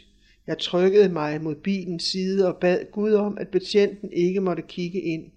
Jeg 0.47 0.57
trykkede 0.57 1.09
mig 1.09 1.41
mod 1.41 1.55
bilens 1.55 2.03
side 2.03 2.47
og 2.47 2.57
bad 2.61 2.91
Gud 2.91 3.13
om, 3.13 3.37
at 3.37 3.47
betjenten 3.47 4.11
ikke 4.13 4.41
måtte 4.41 4.63
kigge 4.67 5.01
ind. 5.01 5.31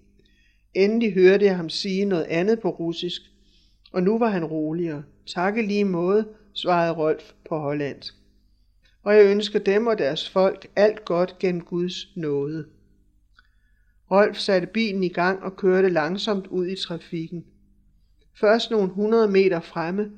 Endelig 0.73 1.13
hørte 1.13 1.45
jeg 1.45 1.55
ham 1.55 1.69
sige 1.69 2.05
noget 2.05 2.23
andet 2.23 2.59
på 2.59 2.69
russisk, 2.69 3.21
og 3.91 4.03
nu 4.03 4.19
var 4.19 4.29
han 4.29 4.45
roligere. 4.45 5.03
Takke 5.27 5.61
lige 5.61 5.85
måde, 5.85 6.27
svarede 6.53 6.93
Rolf 6.93 7.31
på 7.49 7.57
hollandsk. 7.57 8.13
Og 9.03 9.15
jeg 9.15 9.25
ønsker 9.25 9.59
dem 9.59 9.87
og 9.87 9.97
deres 9.97 10.29
folk 10.29 10.67
alt 10.75 11.05
godt 11.05 11.39
gennem 11.39 11.61
Guds 11.61 12.15
nåde. 12.15 12.65
Rolf 14.11 14.37
satte 14.37 14.67
bilen 14.67 15.03
i 15.03 15.09
gang 15.09 15.43
og 15.43 15.55
kørte 15.55 15.89
langsomt 15.89 16.47
ud 16.47 16.67
i 16.67 16.75
trafikken. 16.75 17.45
Først 18.39 18.71
nogle 18.71 18.89
hundrede 18.89 19.31
meter 19.31 19.59
fremme 19.59 20.11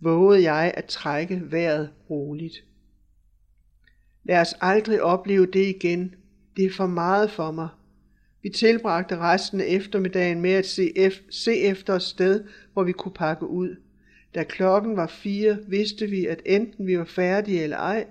vågede 0.00 0.42
jeg 0.42 0.72
at 0.74 0.84
trække 0.84 1.42
vejret 1.44 1.90
roligt. 2.10 2.64
Lad 4.24 4.40
os 4.40 4.54
aldrig 4.60 5.02
opleve 5.02 5.46
det 5.46 5.66
igen. 5.66 6.14
Det 6.56 6.64
er 6.64 6.70
for 6.70 6.86
meget 6.86 7.30
for 7.30 7.50
mig. 7.50 7.68
Vi 8.42 8.48
tilbragte 8.48 9.18
resten 9.18 9.60
af 9.60 9.66
eftermiddagen 9.68 10.40
med 10.40 10.50
at 10.50 10.66
se, 10.66 10.92
ef- 10.98 11.22
se 11.30 11.56
efter 11.56 11.94
et 11.94 12.02
sted, 12.02 12.44
hvor 12.72 12.82
vi 12.84 12.92
kunne 12.92 13.12
pakke 13.12 13.46
ud. 13.46 13.76
Da 14.34 14.42
klokken 14.42 14.96
var 14.96 15.06
fire, 15.06 15.58
vidste 15.68 16.06
vi, 16.06 16.26
at 16.26 16.42
enten 16.46 16.86
vi 16.86 16.98
var 16.98 17.04
færdige 17.04 17.62
eller 17.62 17.76
ej, 17.76 18.06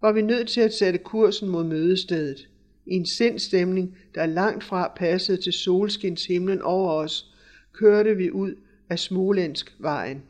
var 0.00 0.12
vi 0.12 0.22
nødt 0.22 0.48
til 0.48 0.60
at 0.60 0.74
sætte 0.74 0.98
kursen 0.98 1.48
mod 1.48 1.64
mødestedet. 1.64 2.48
I 2.86 2.94
en 2.94 3.06
sindstemning, 3.06 3.96
der 4.14 4.26
langt 4.26 4.64
fra 4.64 4.92
passede 4.96 5.42
til 5.42 5.52
solskinshimlen 5.52 6.62
over 6.62 6.92
os, 6.92 7.34
kørte 7.72 8.16
vi 8.16 8.30
ud 8.30 8.54
af 8.90 8.98
Smolensk 8.98 9.76
vejen. 9.78 10.22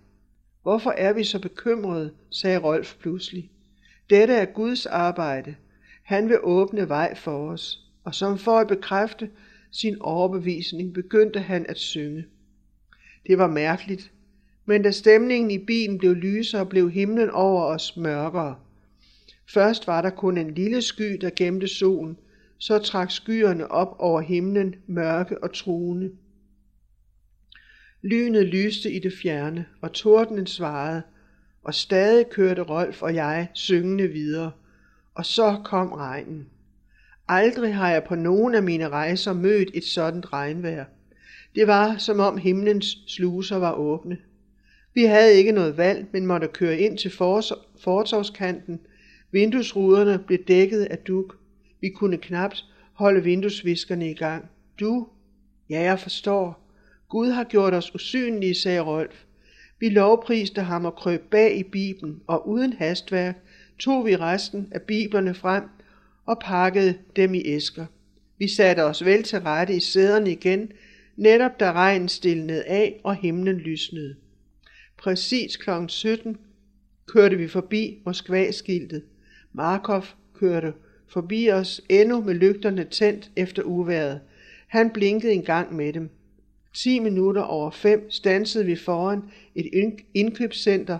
Hvorfor 0.62 0.90
er 0.90 1.12
vi 1.12 1.24
så 1.24 1.38
bekymrede, 1.38 2.14
sagde 2.30 2.58
Rolf 2.58 2.96
pludselig. 3.00 3.50
Dette 4.10 4.34
er 4.34 4.44
Guds 4.44 4.86
arbejde. 4.86 5.54
Han 6.02 6.28
vil 6.28 6.38
åbne 6.42 6.88
vej 6.88 7.14
for 7.14 7.50
os. 7.50 7.86
Og 8.04 8.14
som 8.14 8.38
for 8.38 8.58
at 8.58 8.68
bekræfte 8.68 9.30
sin 9.70 9.96
overbevisning, 10.00 10.94
begyndte 10.94 11.40
han 11.40 11.66
at 11.68 11.78
synge. 11.78 12.24
Det 13.26 13.38
var 13.38 13.46
mærkeligt, 13.46 14.12
men 14.66 14.82
da 14.82 14.90
stemningen 14.90 15.50
i 15.50 15.58
bilen 15.58 15.98
blev 15.98 16.14
lysere, 16.14 16.66
blev 16.66 16.90
himlen 16.90 17.30
over 17.30 17.62
os 17.62 17.96
mørkere. 17.96 18.56
Først 19.54 19.86
var 19.86 20.02
der 20.02 20.10
kun 20.10 20.38
en 20.38 20.54
lille 20.54 20.82
sky, 20.82 21.18
der 21.20 21.30
gemte 21.36 21.68
solen, 21.68 22.16
så 22.58 22.78
trak 22.78 23.10
skyerne 23.10 23.70
op 23.70 23.96
over 23.98 24.20
himlen 24.20 24.74
mørke 24.86 25.42
og 25.42 25.54
truende. 25.54 26.10
Lynet 28.02 28.46
lyste 28.46 28.92
i 28.92 28.98
det 28.98 29.12
fjerne, 29.22 29.66
og 29.80 29.92
tordenen 29.92 30.46
svarede, 30.46 31.02
og 31.62 31.74
stadig 31.74 32.30
kørte 32.30 32.62
Rolf 32.62 33.02
og 33.02 33.14
jeg 33.14 33.48
syngende 33.54 34.08
videre. 34.08 34.50
Og 35.14 35.26
så 35.26 35.60
kom 35.64 35.92
regnen. 35.92 36.46
Aldrig 37.28 37.74
har 37.74 37.90
jeg 37.90 38.04
på 38.04 38.14
nogen 38.14 38.54
af 38.54 38.62
mine 38.62 38.88
rejser 38.88 39.32
mødt 39.32 39.70
et 39.74 39.84
sådan 39.84 40.32
regnvejr. 40.32 40.84
Det 41.54 41.66
var, 41.66 41.96
som 41.98 42.20
om 42.20 42.38
himlens 42.38 42.98
sluser 43.06 43.56
var 43.56 43.72
åbne. 43.72 44.18
Vi 44.94 45.04
havde 45.04 45.34
ikke 45.34 45.52
noget 45.52 45.76
valg, 45.76 46.06
men 46.12 46.26
måtte 46.26 46.48
køre 46.48 46.78
ind 46.78 46.98
til 46.98 47.10
fortovskanten. 47.80 48.80
Vinduesruderne 49.30 50.18
blev 50.26 50.38
dækket 50.48 50.84
af 50.84 50.98
duk. 50.98 51.36
Vi 51.80 51.88
kunne 51.88 52.16
knapt 52.16 52.64
holde 52.92 53.22
vinduesviskerne 53.22 54.10
i 54.10 54.14
gang. 54.14 54.44
Du? 54.80 55.06
Ja, 55.70 55.80
jeg 55.82 56.00
forstår. 56.00 56.69
Gud 57.10 57.30
har 57.30 57.44
gjort 57.44 57.74
os 57.74 57.94
usynlige, 57.94 58.54
sagde 58.54 58.80
Rolf. 58.80 59.24
Vi 59.80 59.88
lovpriste 59.88 60.60
ham 60.62 60.84
og 60.84 60.94
krøb 60.94 61.30
bag 61.30 61.58
i 61.58 61.62
Bibelen, 61.62 62.20
og 62.26 62.48
uden 62.48 62.72
hastværk 62.72 63.36
tog 63.78 64.06
vi 64.06 64.16
resten 64.16 64.68
af 64.70 64.82
biblerne 64.82 65.34
frem 65.34 65.64
og 66.26 66.38
pakkede 66.38 66.94
dem 67.16 67.34
i 67.34 67.42
æsker. 67.44 67.86
Vi 68.38 68.48
satte 68.48 68.84
os 68.84 69.04
vel 69.04 69.22
til 69.22 69.40
rette 69.40 69.74
i 69.74 69.80
sæderne 69.80 70.30
igen, 70.30 70.72
netop 71.16 71.60
da 71.60 71.72
regnen 71.72 72.08
stillede 72.08 72.64
af 72.64 73.00
og 73.04 73.14
himlen 73.14 73.56
lysnede. 73.56 74.16
Præcis 74.98 75.56
kl. 75.56 75.70
17 75.88 76.36
kørte 77.06 77.36
vi 77.36 77.48
forbi 77.48 78.02
Moskva-skiltet. 78.04 79.02
Markov 79.52 80.04
kørte 80.34 80.72
forbi 81.08 81.50
os 81.50 81.80
endnu 81.88 82.20
med 82.20 82.34
lygterne 82.34 82.84
tændt 82.84 83.30
efter 83.36 83.62
uværet. 83.62 84.20
Han 84.68 84.90
blinkede 84.90 85.32
en 85.32 85.42
gang 85.42 85.76
med 85.76 85.92
dem. 85.92 86.10
10 86.74 86.98
minutter 86.98 87.42
over 87.42 87.70
fem 87.70 88.10
stansede 88.10 88.66
vi 88.66 88.76
foran 88.76 89.22
et 89.54 89.96
indkøbscenter, 90.14 90.98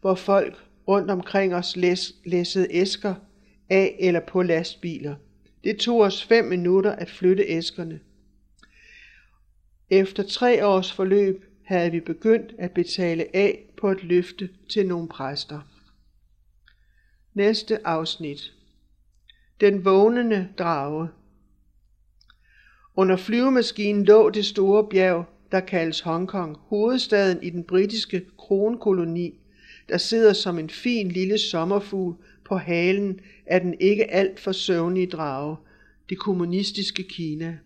hvor 0.00 0.14
folk 0.14 0.56
rundt 0.88 1.10
omkring 1.10 1.54
os 1.54 1.76
læs, 1.76 2.14
læssede 2.24 2.66
æsker 2.70 3.14
af 3.70 3.96
eller 4.00 4.20
på 4.20 4.42
lastbiler. 4.42 5.14
Det 5.64 5.76
tog 5.76 6.00
os 6.00 6.24
fem 6.24 6.44
minutter 6.44 6.92
at 6.92 7.10
flytte 7.10 7.44
æskerne. 7.48 8.00
Efter 9.90 10.22
tre 10.22 10.66
års 10.66 10.92
forløb 10.92 11.44
havde 11.64 11.90
vi 11.90 12.00
begyndt 12.00 12.54
at 12.58 12.72
betale 12.72 13.36
af 13.36 13.70
på 13.76 13.90
et 13.90 14.04
løfte 14.04 14.48
til 14.70 14.86
nogle 14.86 15.08
præster. 15.08 15.60
Næste 17.34 17.86
afsnit. 17.86 18.52
Den 19.60 19.84
vågnende 19.84 20.48
drage. 20.58 21.08
Under 22.98 23.16
flyvemaskinen 23.16 24.04
lå 24.04 24.30
det 24.30 24.44
store 24.44 24.88
bjerg, 24.88 25.24
der 25.52 25.60
kaldes 25.60 26.00
Hongkong, 26.00 26.56
hovedstaden 26.60 27.42
i 27.42 27.50
den 27.50 27.64
britiske 27.64 28.22
kronkoloni, 28.38 29.34
der 29.88 29.98
sidder 29.98 30.32
som 30.32 30.58
en 30.58 30.70
fin 30.70 31.08
lille 31.08 31.38
sommerfugl 31.38 32.14
på 32.44 32.56
halen 32.56 33.20
af 33.46 33.60
den 33.60 33.74
ikke 33.80 34.10
alt 34.10 34.40
for 34.40 34.52
søvnige 34.52 35.06
drage, 35.06 35.56
det 36.08 36.18
kommunistiske 36.18 37.02
Kina. 37.02 37.58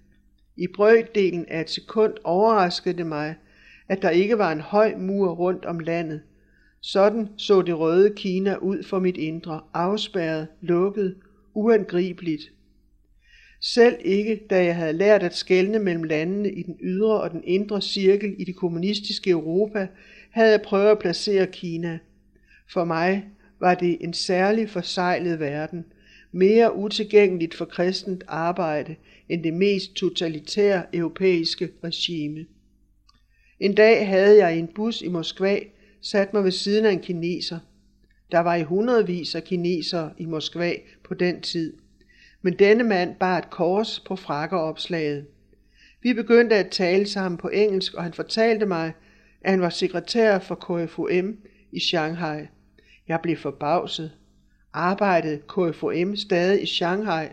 I 0.56 0.66
brøddelen 0.66 1.46
af 1.48 1.60
et 1.60 1.70
sekund 1.70 2.12
overraskede 2.24 2.96
det 2.96 3.06
mig, 3.06 3.34
at 3.88 4.02
der 4.02 4.10
ikke 4.10 4.38
var 4.38 4.52
en 4.52 4.60
høj 4.60 4.94
mur 4.96 5.30
rundt 5.30 5.64
om 5.64 5.78
landet. 5.78 6.20
Sådan 6.80 7.28
så 7.36 7.62
det 7.62 7.78
røde 7.78 8.14
Kina 8.16 8.56
ud 8.56 8.82
for 8.82 8.98
mit 8.98 9.16
indre, 9.16 9.60
afspærret, 9.74 10.46
lukket, 10.60 11.16
uangribeligt. 11.54 12.52
Selv 13.62 13.96
ikke, 14.04 14.40
da 14.50 14.64
jeg 14.64 14.76
havde 14.76 14.92
lært 14.92 15.22
at 15.22 15.36
skelne 15.36 15.78
mellem 15.78 16.04
landene 16.04 16.52
i 16.52 16.62
den 16.62 16.76
ydre 16.80 17.20
og 17.20 17.30
den 17.30 17.44
indre 17.44 17.82
cirkel 17.82 18.34
i 18.38 18.44
det 18.44 18.56
kommunistiske 18.56 19.30
Europa, 19.30 19.88
havde 20.30 20.50
jeg 20.50 20.62
prøvet 20.62 20.90
at 20.90 20.98
placere 20.98 21.46
Kina. 21.46 21.98
For 22.72 22.84
mig 22.84 23.24
var 23.60 23.74
det 23.74 23.98
en 24.00 24.12
særlig 24.12 24.70
forsejlet 24.70 25.40
verden, 25.40 25.84
mere 26.32 26.76
utilgængeligt 26.76 27.54
for 27.54 27.64
kristent 27.64 28.24
arbejde 28.28 28.96
end 29.28 29.44
det 29.44 29.54
mest 29.54 29.94
totalitære 29.94 30.96
europæiske 30.96 31.70
regime. 31.84 32.46
En 33.60 33.74
dag 33.74 34.08
havde 34.08 34.46
jeg 34.46 34.56
i 34.56 34.58
en 34.58 34.68
bus 34.74 35.02
i 35.02 35.08
Moskva 35.08 35.58
sat 36.00 36.32
mig 36.32 36.44
ved 36.44 36.50
siden 36.50 36.84
af 36.84 36.92
en 36.92 37.00
kineser. 37.00 37.58
Der 38.32 38.38
var 38.38 38.54
i 38.54 38.62
hundredvis 38.62 39.34
af 39.34 39.44
kinesere 39.44 40.12
i 40.18 40.24
Moskva 40.24 40.72
på 41.04 41.14
den 41.14 41.40
tid– 41.40 41.76
men 42.42 42.58
denne 42.58 42.84
mand 42.84 43.14
bar 43.14 43.38
et 43.38 43.50
kors 43.50 44.00
på 44.00 44.16
frakkeopslaget. 44.16 45.26
Vi 46.02 46.12
begyndte 46.12 46.56
at 46.56 46.70
tale 46.70 47.06
sammen 47.06 47.38
på 47.38 47.48
engelsk, 47.48 47.94
og 47.94 48.02
han 48.02 48.12
fortalte 48.12 48.66
mig, 48.66 48.92
at 49.40 49.50
han 49.50 49.60
var 49.60 49.70
sekretær 49.70 50.38
for 50.38 50.54
KFUM 50.54 51.36
i 51.72 51.80
Shanghai. 51.80 52.46
Jeg 53.08 53.20
blev 53.22 53.36
forbavset. 53.36 54.12
Arbejdede 54.72 55.40
KFUM 55.48 56.16
stadig 56.16 56.62
i 56.62 56.66
Shanghai? 56.66 57.26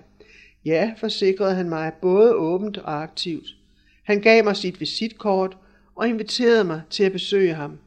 Ja, 0.66 0.94
forsikrede 0.98 1.56
han 1.56 1.70
mig, 1.70 1.92
både 2.02 2.36
åbent 2.36 2.78
og 2.78 3.04
aktivt. 3.04 3.48
Han 4.04 4.22
gav 4.22 4.44
mig 4.44 4.56
sit 4.56 4.80
visitkort 4.80 5.58
og 5.96 6.08
inviterede 6.08 6.64
mig 6.64 6.82
til 6.90 7.04
at 7.04 7.12
besøge 7.12 7.54
ham. 7.54 7.80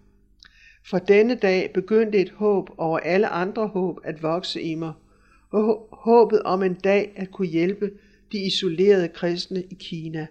For 0.90 0.98
denne 0.98 1.34
dag 1.34 1.70
begyndte 1.74 2.18
et 2.18 2.30
håb 2.30 2.70
over 2.78 2.98
alle 2.98 3.28
andre 3.28 3.66
håb 3.66 3.98
at 4.04 4.22
vokse 4.22 4.62
i 4.62 4.74
mig, 4.74 4.92
og 5.50 5.88
håbet 5.92 6.42
om 6.42 6.62
en 6.62 6.74
dag 6.74 7.12
at 7.16 7.30
kunne 7.30 7.48
hjælpe 7.48 7.90
de 8.32 8.38
isolerede 8.38 9.08
kristne 9.08 9.62
i 9.62 9.74
Kina. 9.74 10.26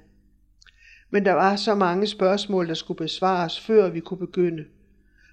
Men 1.09 1.25
der 1.25 1.33
var 1.33 1.55
så 1.55 1.75
mange 1.75 2.07
spørgsmål, 2.07 2.67
der 2.67 2.73
skulle 2.73 2.97
besvares, 2.97 3.59
før 3.59 3.89
vi 3.89 3.99
kunne 3.99 4.17
begynde. 4.17 4.65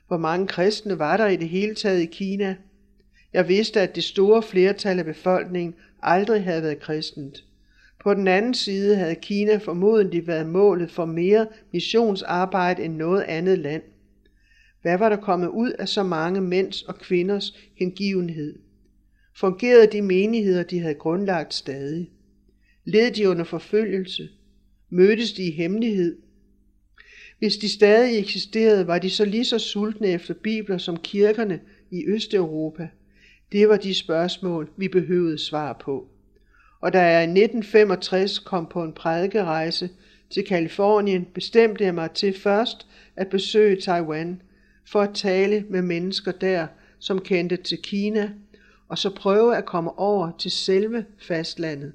Hvor 0.08 0.16
mange 0.16 0.46
kristne 0.46 0.98
var 0.98 1.16
der 1.16 1.26
i 1.26 1.36
det 1.36 1.48
hele 1.48 1.74
taget 1.74 2.00
i 2.00 2.06
Kina? 2.06 2.56
Jeg 3.32 3.48
vidste, 3.48 3.80
at 3.80 3.94
det 3.94 4.04
store 4.04 4.42
flertal 4.42 4.98
af 4.98 5.04
befolkningen 5.04 5.74
aldrig 6.02 6.44
havde 6.44 6.62
været 6.62 6.80
kristent. 6.80 7.44
På 8.00 8.14
den 8.14 8.28
anden 8.28 8.54
side 8.54 8.96
havde 8.96 9.14
Kina 9.14 9.56
formodentlig 9.56 10.26
været 10.26 10.46
målet 10.46 10.90
for 10.90 11.04
mere 11.04 11.46
missionsarbejde 11.72 12.82
end 12.82 12.96
noget 12.96 13.22
andet 13.22 13.58
land. 13.58 13.82
Hvad 14.82 14.98
var 14.98 15.08
der 15.08 15.16
kommet 15.16 15.48
ud 15.48 15.70
af 15.70 15.88
så 15.88 16.02
mange 16.02 16.40
mænds 16.40 16.82
og 16.82 16.98
kvinders 16.98 17.58
hengivenhed? 17.78 18.58
Fungerede 19.38 19.86
de 19.92 20.02
menigheder, 20.02 20.62
de 20.62 20.80
havde 20.80 20.94
grundlagt 20.94 21.54
stadig? 21.54 22.10
Led 22.84 23.10
de 23.10 23.28
under 23.28 23.44
forfølgelse? 23.44 24.28
Mødtes 24.90 25.32
de 25.32 25.42
i 25.42 25.50
hemmelighed? 25.50 26.16
Hvis 27.38 27.56
de 27.56 27.68
stadig 27.68 28.18
eksisterede, 28.18 28.86
var 28.86 28.98
de 28.98 29.10
så 29.10 29.24
lige 29.24 29.44
så 29.44 29.58
sultne 29.58 30.08
efter 30.08 30.34
bibler 30.34 30.78
som 30.78 30.96
kirkerne 30.96 31.60
i 31.90 32.04
Østeuropa. 32.06 32.88
Det 33.52 33.68
var 33.68 33.76
de 33.76 33.94
spørgsmål, 33.94 34.70
vi 34.76 34.88
behøvede 34.88 35.38
svar 35.38 35.80
på. 35.84 36.08
Og 36.80 36.92
da 36.92 37.00
jeg 37.00 37.20
i 37.20 37.40
1965 37.40 38.38
kom 38.38 38.66
på 38.66 38.82
en 38.82 38.92
prædikerejse 38.92 39.90
til 40.30 40.44
Kalifornien, 40.44 41.26
bestemte 41.34 41.84
jeg 41.84 41.94
mig 41.94 42.10
til 42.10 42.38
først 42.38 42.86
at 43.16 43.28
besøge 43.28 43.80
Taiwan 43.80 44.42
for 44.86 45.00
at 45.00 45.14
tale 45.14 45.64
med 45.70 45.82
mennesker 45.82 46.32
der, 46.32 46.66
som 46.98 47.20
kendte 47.20 47.56
til 47.56 47.78
Kina, 47.82 48.30
og 48.88 48.98
så 48.98 49.14
prøve 49.14 49.56
at 49.56 49.66
komme 49.66 49.98
over 49.98 50.30
til 50.38 50.50
selve 50.50 51.04
fastlandet. 51.18 51.92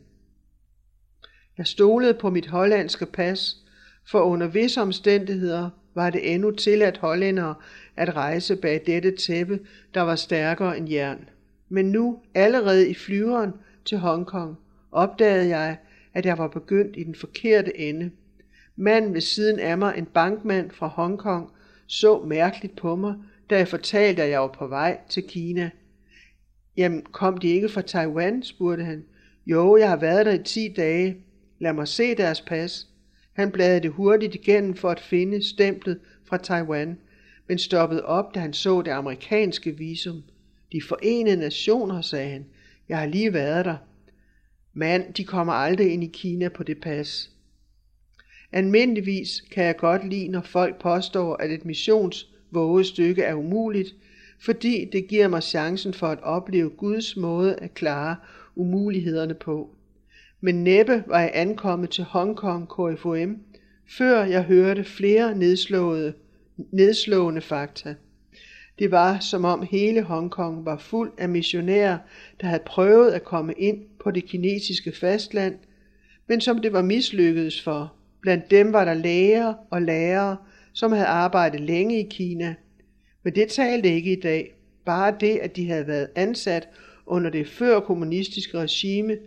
Jeg 1.58 1.68
stolede 1.68 2.14
på 2.14 2.30
mit 2.30 2.48
hollandske 2.48 3.06
pas, 3.06 3.58
for 4.10 4.20
under 4.20 4.48
visse 4.48 4.82
omstændigheder 4.82 5.70
var 5.96 6.10
det 6.10 6.34
endnu 6.34 6.52
tilladt 6.52 6.98
hollændere 6.98 7.56
at 7.96 8.16
rejse 8.16 8.56
bag 8.56 8.84
dette 8.86 9.16
tæppe, 9.16 9.60
der 9.94 10.02
var 10.02 10.16
stærkere 10.16 10.78
end 10.78 10.90
jern. 10.90 11.30
Men 11.70 11.92
nu, 11.92 12.20
allerede 12.36 12.90
i 12.90 12.94
flyveren 12.94 13.54
til 13.86 13.98
Hongkong, 13.98 14.58
opdagede 14.92 15.48
jeg, 15.48 15.78
at 16.14 16.26
jeg 16.26 16.38
var 16.38 16.48
begyndt 16.48 16.98
i 16.98 17.04
den 17.04 17.16
forkerte 17.16 17.80
ende. 17.80 18.12
Manden 18.76 19.14
ved 19.14 19.22
siden 19.22 19.60
af 19.60 19.78
mig, 19.78 19.94
en 19.98 20.06
bankmand 20.06 20.72
fra 20.72 20.88
Hongkong, 20.88 21.52
så 21.88 22.20
mærkeligt 22.20 22.76
på 22.76 22.96
mig, 22.96 23.16
da 23.50 23.58
jeg 23.58 23.68
fortalte, 23.68 24.24
at 24.24 24.30
jeg 24.30 24.42
var 24.42 24.48
på 24.48 24.68
vej 24.68 25.00
til 25.10 25.24
Kina. 25.24 25.70
Jamen, 26.78 27.02
kom 27.02 27.38
de 27.38 27.48
ikke 27.48 27.70
fra 27.70 27.82
Taiwan, 27.82 28.44
spurgte 28.44 28.84
han. 28.84 29.06
Jo, 29.46 29.78
jeg 29.78 29.90
har 29.90 29.98
været 29.98 30.26
der 30.26 30.32
i 30.32 30.44
10 30.44 30.74
dage. 30.78 31.18
Lad 31.60 31.74
mig 31.74 31.88
se 31.88 32.16
deres 32.16 32.42
pas. 32.42 32.88
Han 33.34 33.52
bladede 33.52 33.82
det 33.82 33.92
hurtigt 33.92 34.36
igennem 34.36 34.76
for 34.76 34.90
at 34.90 35.00
finde 35.00 35.48
stemplet 35.48 36.00
fra 36.26 36.38
Taiwan, 36.38 36.98
men 37.48 37.58
stoppede 37.58 38.06
op, 38.06 38.36
da 38.36 38.40
han 38.40 38.54
så 38.54 38.82
det 38.82 38.92
amerikanske 38.92 39.78
visum. 39.78 40.24
De 40.72 40.82
forenede 40.82 41.38
nationer, 41.38 42.02
sagde 42.02 42.30
han. 42.30 42.46
Jeg 42.90 42.98
har 42.98 43.06
lige 43.06 43.34
været 43.34 43.66
der. 43.66 43.78
Mand, 44.74 45.14
de 45.14 45.24
kommer 45.24 45.54
aldrig 45.54 45.94
ind 45.94 46.04
i 46.04 46.12
Kina 46.14 46.50
på 46.50 46.64
det 46.64 46.82
pas. 46.82 47.32
Almindeligvis 48.52 49.42
kan 49.52 49.66
jeg 49.66 49.78
godt 49.78 50.10
lide, 50.10 50.28
når 50.28 50.42
folk 50.42 50.82
påstår, 50.82 51.36
at 51.36 51.52
et 51.52 51.66
missionsvåget 51.66 52.86
stykke 52.86 53.24
er 53.24 53.34
umuligt, 53.34 53.96
fordi 54.46 54.90
det 54.92 55.08
giver 55.08 55.28
mig 55.28 55.44
chancen 55.44 55.94
for 55.94 56.08
at 56.08 56.22
opleve 56.24 56.70
Guds 56.70 57.18
måde 57.18 57.56
at 57.56 57.74
klare 57.74 58.16
umulighederne 58.56 59.34
på. 59.34 59.70
Men 60.42 60.64
næppe 60.64 61.04
var 61.08 61.20
jeg 61.20 61.32
ankommet 61.34 61.90
til 61.90 62.04
Hongkong 62.04 62.68
KFOM, 62.68 63.38
før 63.98 64.24
jeg 64.24 64.44
hørte 64.44 64.84
flere 64.84 65.38
nedslåede, 65.38 66.14
nedslående 66.72 67.42
fakta. 67.42 67.96
Det 68.80 68.92
var 68.92 69.20
som 69.20 69.46
om 69.46 69.68
hele 69.72 70.02
Hongkong 70.02 70.66
var 70.66 70.78
fuld 70.78 71.12
af 71.18 71.30
missionærer, 71.30 71.98
der 72.42 72.48
havde 72.48 72.64
prøvet 72.66 73.12
at 73.12 73.24
komme 73.24 73.54
ind 73.54 73.78
på 74.04 74.12
det 74.12 74.26
kinesiske 74.26 74.92
fastland, 74.92 75.56
men 76.28 76.42
som 76.42 76.58
det 76.58 76.74
var 76.74 76.82
mislykkedes 76.82 77.62
for. 77.62 77.94
Blandt 78.22 78.52
dem 78.52 78.74
var 78.74 78.86
der 78.86 78.94
læger 78.94 79.54
og 79.70 79.82
lærere, 79.82 80.38
som 80.74 80.92
havde 80.92 81.06
arbejdet 81.06 81.60
længe 81.60 82.00
i 82.00 82.08
Kina. 82.10 82.56
Men 83.24 83.36
det 83.36 83.48
talte 83.48 83.90
ikke 83.90 84.12
i 84.12 84.20
dag. 84.20 84.56
Bare 84.86 85.16
det, 85.20 85.38
at 85.38 85.56
de 85.56 85.68
havde 85.68 85.88
været 85.88 86.10
ansat 86.16 86.70
under 87.06 87.30
det 87.30 87.48
før 87.48 87.80
kommunistiske 87.80 88.58
regime, 88.60 89.18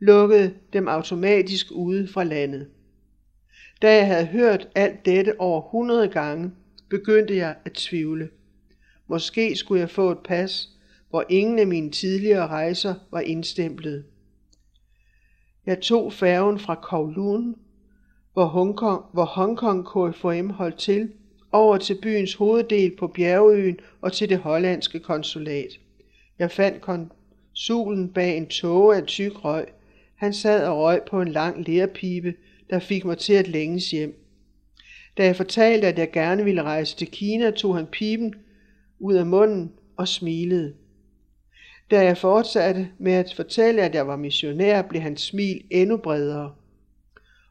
lukkede 0.00 0.54
dem 0.72 0.88
automatisk 0.88 1.66
ude 1.70 2.08
fra 2.08 2.24
landet. 2.24 2.66
Da 3.82 3.96
jeg 3.96 4.06
havde 4.06 4.26
hørt 4.26 4.68
alt 4.74 5.06
dette 5.06 5.40
over 5.40 5.60
hundrede 5.60 6.08
gange, 6.08 6.50
begyndte 6.90 7.36
jeg 7.36 7.56
at 7.64 7.72
tvivle. 7.72 8.28
Måske 9.08 9.56
skulle 9.56 9.80
jeg 9.80 9.90
få 9.90 10.10
et 10.10 10.18
pas, 10.24 10.68
hvor 11.10 11.24
ingen 11.28 11.58
af 11.58 11.66
mine 11.66 11.90
tidligere 11.90 12.46
rejser 12.46 12.94
var 13.10 13.20
indstemplet. 13.20 14.04
Jeg 15.66 15.80
tog 15.80 16.12
færgen 16.12 16.58
fra 16.58 16.74
Kowloon, 16.74 17.54
hvor 18.32 18.44
Hongkong, 18.44 19.04
hvor 19.12 19.24
Hongkong 19.24 19.86
KFM 19.86 20.50
holdt 20.50 20.78
til, 20.78 21.12
over 21.52 21.78
til 21.78 21.98
byens 22.02 22.34
hoveddel 22.34 22.96
på 22.96 23.06
bjergeøen 23.06 23.80
og 24.00 24.12
til 24.12 24.28
det 24.28 24.38
hollandske 24.38 25.00
konsulat. 25.00 25.80
Jeg 26.38 26.50
fandt 26.50 26.80
konsulen 26.80 28.08
bag 28.08 28.36
en 28.36 28.46
tåge 28.46 28.96
af 28.96 29.06
tyk 29.06 29.44
røg. 29.44 29.66
Han 30.14 30.34
sad 30.34 30.66
og 30.66 30.78
røg 30.78 31.00
på 31.10 31.20
en 31.20 31.28
lang 31.28 31.68
lærpibe, 31.68 32.34
der 32.70 32.78
fik 32.78 33.04
mig 33.04 33.18
til 33.18 33.32
at 33.32 33.48
længes 33.48 33.90
hjem. 33.90 34.18
Da 35.16 35.24
jeg 35.24 35.36
fortalte, 35.36 35.86
at 35.86 35.98
jeg 35.98 36.10
gerne 36.10 36.44
ville 36.44 36.62
rejse 36.62 36.96
til 36.96 37.06
Kina, 37.06 37.50
tog 37.50 37.76
han 37.76 37.86
piben 37.86 38.34
ud 38.98 39.14
af 39.14 39.26
munden 39.26 39.72
og 39.96 40.08
smilede. 40.08 40.74
Da 41.90 42.04
jeg 42.04 42.18
fortsatte 42.18 42.88
med 42.98 43.12
at 43.12 43.32
fortælle, 43.36 43.82
at 43.82 43.94
jeg 43.94 44.06
var 44.06 44.16
missionær, 44.16 44.82
blev 44.82 45.02
hans 45.02 45.20
smil 45.20 45.62
endnu 45.70 45.96
bredere. 45.96 46.54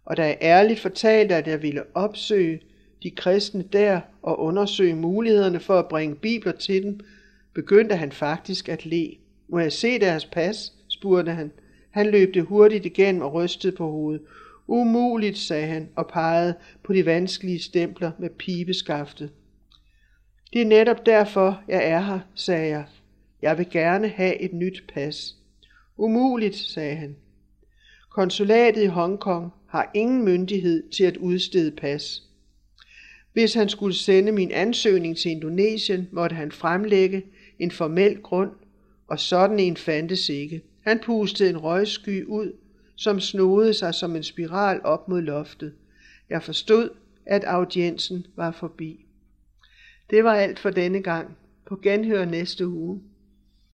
Og 0.06 0.18
da 0.18 0.24
jeg 0.24 0.38
ærligt 0.42 0.80
fortalte, 0.80 1.36
at 1.36 1.48
jeg 1.48 1.62
ville 1.62 1.84
opsøge 1.94 2.60
de 3.04 3.12
kristne 3.12 3.64
der 3.74 4.02
og 4.22 4.40
undersøge 4.40 4.96
mulighederne 4.96 5.60
for 5.60 5.80
at 5.80 5.88
bringe 5.88 6.16
bibler 6.16 6.52
til 6.52 6.84
dem, 6.84 7.00
begyndte 7.54 7.96
han 7.96 8.12
faktisk 8.12 8.70
at 8.70 8.86
le. 8.86 9.16
Må 9.48 9.60
jeg 9.60 9.74
se 9.74 10.00
deres 10.00 10.26
pas? 10.26 10.74
spurgte 10.88 11.32
han. 11.32 11.52
Han 11.92 12.12
løb 12.12 12.34
det 12.34 12.44
hurtigt 12.44 12.86
igennem 12.86 13.22
og 13.22 13.34
rystede 13.34 13.76
på 13.76 13.92
hovedet. 13.92 14.22
Umuligt, 14.68 15.38
sagde 15.38 15.68
han 15.68 15.90
og 15.96 16.08
pegede 16.08 16.56
på 16.84 16.94
de 16.94 17.06
vanskelige 17.06 17.60
stempler 17.60 18.12
med 18.20 18.30
pibeskaftet. 18.30 19.30
Det 20.54 20.62
er 20.62 20.66
netop 20.66 21.06
derfor, 21.06 21.64
jeg 21.68 21.90
er 21.90 22.00
her, 22.00 22.20
sagde 22.36 22.68
jeg. 22.68 22.86
Jeg 23.42 23.58
vil 23.58 23.70
gerne 23.70 24.08
have 24.08 24.42
et 24.42 24.54
nyt 24.54 24.84
pas. 24.94 25.36
Umuligt, 25.98 26.56
sagde 26.56 26.96
han. 26.96 27.16
Konsulatet 28.10 28.84
i 28.84 28.86
Hongkong 28.86 29.52
har 29.68 29.92
ingen 29.94 30.26
myndighed 30.26 30.92
til 30.92 31.04
at 31.04 31.18
udstede 31.18 31.72
pas. 31.72 32.24
Hvis 33.34 33.54
han 33.54 33.70
skulle 33.70 33.96
sende 33.96 34.32
min 34.32 34.52
ansøgning 34.52 35.18
til 35.18 35.32
Indonesien, 35.32 36.10
måtte 36.12 36.36
han 36.36 36.52
fremlægge 36.52 37.24
en 37.60 37.72
formel 37.72 38.22
grund, 38.22 38.52
og 39.08 39.20
sådan 39.20 39.60
en 39.60 39.78
fandtes 39.78 40.30
ikke. 40.30 40.62
Han 40.82 41.00
pustede 41.00 41.50
en 41.50 41.58
røgsky 41.58 42.26
ud, 42.26 42.54
som 42.96 43.20
snodede 43.20 43.74
sig 43.74 43.96
som 43.96 44.16
en 44.16 44.24
spiral 44.24 44.82
op 44.84 45.10
mod 45.10 45.22
loftet. 45.22 45.74
Jeg 46.30 46.44
forstod, 46.44 46.90
at 47.26 47.44
audiensen 47.44 48.26
var 48.36 48.52
forbi. 48.52 49.06
Det 50.10 50.24
var 50.24 50.34
alt 50.34 50.60
for 50.60 50.70
denne 50.70 51.02
gang. 51.02 51.38
På 51.68 51.80
genhør 51.84 52.26
næste 52.26 52.68
uge. 52.68 53.02